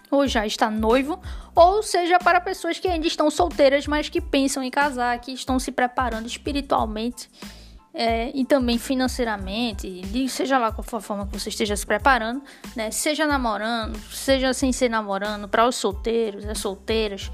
ou 0.10 0.28
já 0.28 0.46
está 0.46 0.70
noivo, 0.70 1.20
ou 1.56 1.82
seja 1.82 2.20
para 2.20 2.42
pessoas 2.42 2.78
que 2.78 2.88
ainda 2.88 3.08
estão 3.08 3.32
solteiras, 3.32 3.88
mas 3.88 4.10
que 4.10 4.20
pensam 4.20 4.62
em 4.62 4.70
casar, 4.70 5.18
que 5.20 5.32
estão 5.32 5.58
se 5.58 5.72
preparando 5.72 6.28
espiritualmente 6.28 7.30
é, 7.94 8.30
e 8.36 8.44
também 8.44 8.78
financeiramente, 8.78 10.02
seja 10.28 10.58
lá 10.58 10.70
qual 10.70 10.84
for 10.84 10.98
a 10.98 11.02
forma 11.02 11.26
que 11.26 11.40
você 11.40 11.48
esteja 11.48 11.78
se 11.78 11.86
preparando, 11.86 12.44
né? 12.76 12.92
Seja 12.92 13.26
namorando, 13.26 13.98
seja 14.12 14.54
sem 14.54 14.74
ser 14.74 14.90
namorando, 14.90 15.48
para 15.48 15.66
os 15.66 15.78
solteiros, 15.78 16.46
as 16.46 16.58
solteiras, 16.58 17.32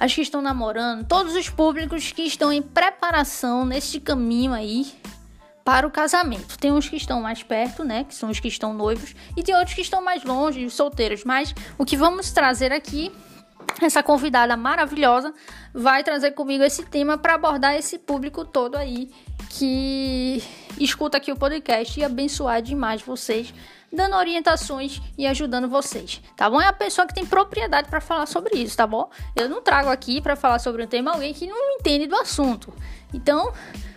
as 0.00 0.14
que 0.14 0.22
estão 0.22 0.40
namorando, 0.40 1.06
todos 1.06 1.34
os 1.34 1.50
públicos 1.50 2.10
que 2.10 2.22
estão 2.22 2.50
em 2.50 2.62
preparação 2.62 3.66
neste 3.66 4.00
caminho 4.00 4.54
aí 4.54 4.90
para 5.62 5.86
o 5.86 5.90
casamento. 5.90 6.58
Tem 6.58 6.72
uns 6.72 6.88
que 6.88 6.96
estão 6.96 7.20
mais 7.20 7.42
perto, 7.42 7.84
né, 7.84 8.04
que 8.04 8.14
são 8.14 8.30
os 8.30 8.40
que 8.40 8.48
estão 8.48 8.72
noivos, 8.72 9.14
e 9.36 9.42
tem 9.42 9.54
outros 9.54 9.74
que 9.74 9.82
estão 9.82 10.02
mais 10.02 10.24
longe, 10.24 10.68
solteiros. 10.70 11.22
Mas 11.22 11.54
o 11.76 11.84
que 11.84 11.98
vamos 11.98 12.32
trazer 12.32 12.72
aqui 12.72 13.12
essa 13.80 14.02
convidada 14.02 14.56
maravilhosa 14.56 15.32
vai 15.72 16.04
trazer 16.04 16.32
comigo 16.32 16.62
esse 16.62 16.84
tema 16.84 17.16
para 17.16 17.34
abordar 17.34 17.74
esse 17.74 17.98
público 17.98 18.44
todo 18.44 18.76
aí 18.76 19.10
que 19.50 20.42
escuta 20.78 21.18
aqui 21.18 21.30
o 21.30 21.36
podcast 21.36 21.98
e 21.98 22.04
abençoar 22.04 22.62
demais 22.62 23.02
vocês, 23.02 23.52
dando 23.92 24.16
orientações 24.16 25.00
e 25.16 25.26
ajudando 25.26 25.68
vocês, 25.68 26.20
tá 26.36 26.48
bom? 26.48 26.60
É 26.60 26.66
a 26.66 26.72
pessoa 26.72 27.06
que 27.06 27.14
tem 27.14 27.26
propriedade 27.26 27.88
para 27.88 28.00
falar 28.00 28.26
sobre 28.26 28.58
isso, 28.58 28.76
tá 28.76 28.86
bom? 28.86 29.10
Eu 29.36 29.48
não 29.48 29.62
trago 29.62 29.90
aqui 29.90 30.20
para 30.20 30.36
falar 30.36 30.58
sobre 30.58 30.82
um 30.82 30.86
tema 30.86 31.12
alguém 31.12 31.34
que 31.34 31.46
não 31.46 31.72
entende 31.72 32.06
do 32.06 32.16
assunto. 32.16 32.72
Então, 33.12 33.52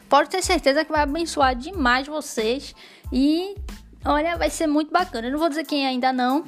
pode 0.09 0.29
ter 0.29 0.41
certeza 0.41 0.83
que 0.83 0.91
vai 0.91 1.01
abençoar 1.01 1.55
demais 1.55 2.07
vocês 2.07 2.75
e 3.11 3.55
olha, 4.03 4.37
vai 4.37 4.49
ser 4.49 4.67
muito 4.67 4.91
bacana. 4.91 5.27
Eu 5.27 5.31
não 5.31 5.39
vou 5.39 5.49
dizer 5.49 5.65
quem 5.65 5.87
ainda 5.87 6.11
não, 6.11 6.43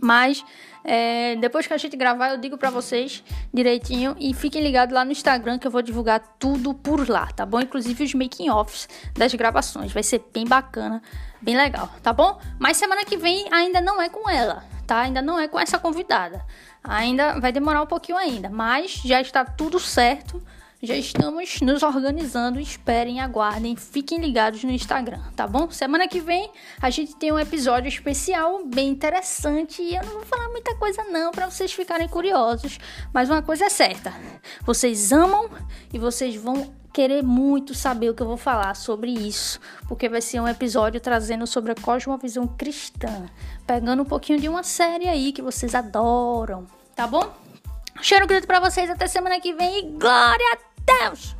mas 0.00 0.44
é, 0.84 1.36
depois 1.36 1.66
que 1.66 1.72
a 1.72 1.76
gente 1.76 1.96
gravar, 1.96 2.30
eu 2.30 2.38
digo 2.38 2.56
para 2.56 2.70
vocês 2.70 3.22
direitinho 3.52 4.16
e 4.18 4.32
fiquem 4.34 4.62
ligados 4.62 4.94
lá 4.94 5.04
no 5.04 5.12
Instagram 5.12 5.58
que 5.58 5.66
eu 5.66 5.70
vou 5.70 5.82
divulgar 5.82 6.20
tudo 6.38 6.74
por 6.74 7.08
lá, 7.08 7.26
tá 7.26 7.44
bom? 7.44 7.60
Inclusive 7.60 8.04
os 8.04 8.14
making 8.14 8.50
offs 8.50 8.88
das 9.14 9.34
gravações, 9.34 9.92
vai 9.92 10.02
ser 10.02 10.24
bem 10.32 10.46
bacana, 10.46 11.02
bem 11.40 11.56
legal, 11.56 11.90
tá 12.02 12.12
bom? 12.12 12.40
Mas 12.58 12.76
semana 12.76 13.04
que 13.04 13.16
vem 13.16 13.46
ainda 13.52 13.80
não 13.80 14.00
é 14.00 14.08
com 14.08 14.28
ela, 14.28 14.64
tá? 14.86 15.00
Ainda 15.00 15.20
não 15.20 15.38
é 15.38 15.48
com 15.48 15.58
essa 15.58 15.78
convidada. 15.78 16.44
Ainda 16.82 17.38
vai 17.38 17.52
demorar 17.52 17.82
um 17.82 17.86
pouquinho 17.86 18.16
ainda, 18.16 18.48
mas 18.48 18.92
já 19.04 19.20
está 19.20 19.44
tudo 19.44 19.78
certo 19.78 20.42
já 20.82 20.96
estamos 20.96 21.60
nos 21.60 21.82
organizando. 21.82 22.60
Esperem, 22.60 23.20
aguardem, 23.20 23.76
fiquem 23.76 24.18
ligados 24.18 24.62
no 24.62 24.70
Instagram, 24.70 25.20
tá 25.34 25.46
bom? 25.46 25.70
Semana 25.70 26.06
que 26.06 26.20
vem 26.20 26.50
a 26.80 26.90
gente 26.90 27.16
tem 27.16 27.32
um 27.32 27.38
episódio 27.38 27.88
especial 27.88 28.64
bem 28.64 28.88
interessante 28.88 29.82
e 29.82 29.96
eu 29.96 30.04
não 30.04 30.12
vou 30.12 30.24
falar 30.24 30.48
muita 30.50 30.74
coisa 30.76 31.02
não 31.04 31.32
para 31.32 31.50
vocês 31.50 31.72
ficarem 31.72 32.08
curiosos, 32.08 32.78
mas 33.12 33.28
uma 33.28 33.42
coisa 33.42 33.66
é 33.66 33.68
certa: 33.68 34.12
vocês 34.64 35.12
amam 35.12 35.50
e 35.92 35.98
vocês 35.98 36.36
vão 36.36 36.72
querer 36.92 37.22
muito 37.22 37.74
saber 37.74 38.10
o 38.10 38.14
que 38.14 38.22
eu 38.22 38.26
vou 38.26 38.36
falar 38.36 38.74
sobre 38.74 39.10
isso, 39.10 39.60
porque 39.86 40.08
vai 40.08 40.20
ser 40.20 40.40
um 40.40 40.48
episódio 40.48 41.00
trazendo 41.00 41.46
sobre 41.46 41.72
a 41.72 41.74
cosmovisão 41.74 42.46
cristã, 42.46 43.26
pegando 43.66 44.02
um 44.02 44.06
pouquinho 44.06 44.40
de 44.40 44.48
uma 44.48 44.62
série 44.62 45.08
aí 45.08 45.32
que 45.32 45.42
vocês 45.42 45.74
adoram, 45.74 46.66
tá 46.96 47.06
bom? 47.06 47.47
Cheiro 48.00 48.26
grito 48.26 48.46
para 48.46 48.60
vocês 48.60 48.88
até 48.88 49.06
semana 49.06 49.40
que 49.40 49.52
vem 49.52 49.78
e 49.78 49.82
glória 49.98 50.46
a 50.52 51.08
Deus! 51.08 51.37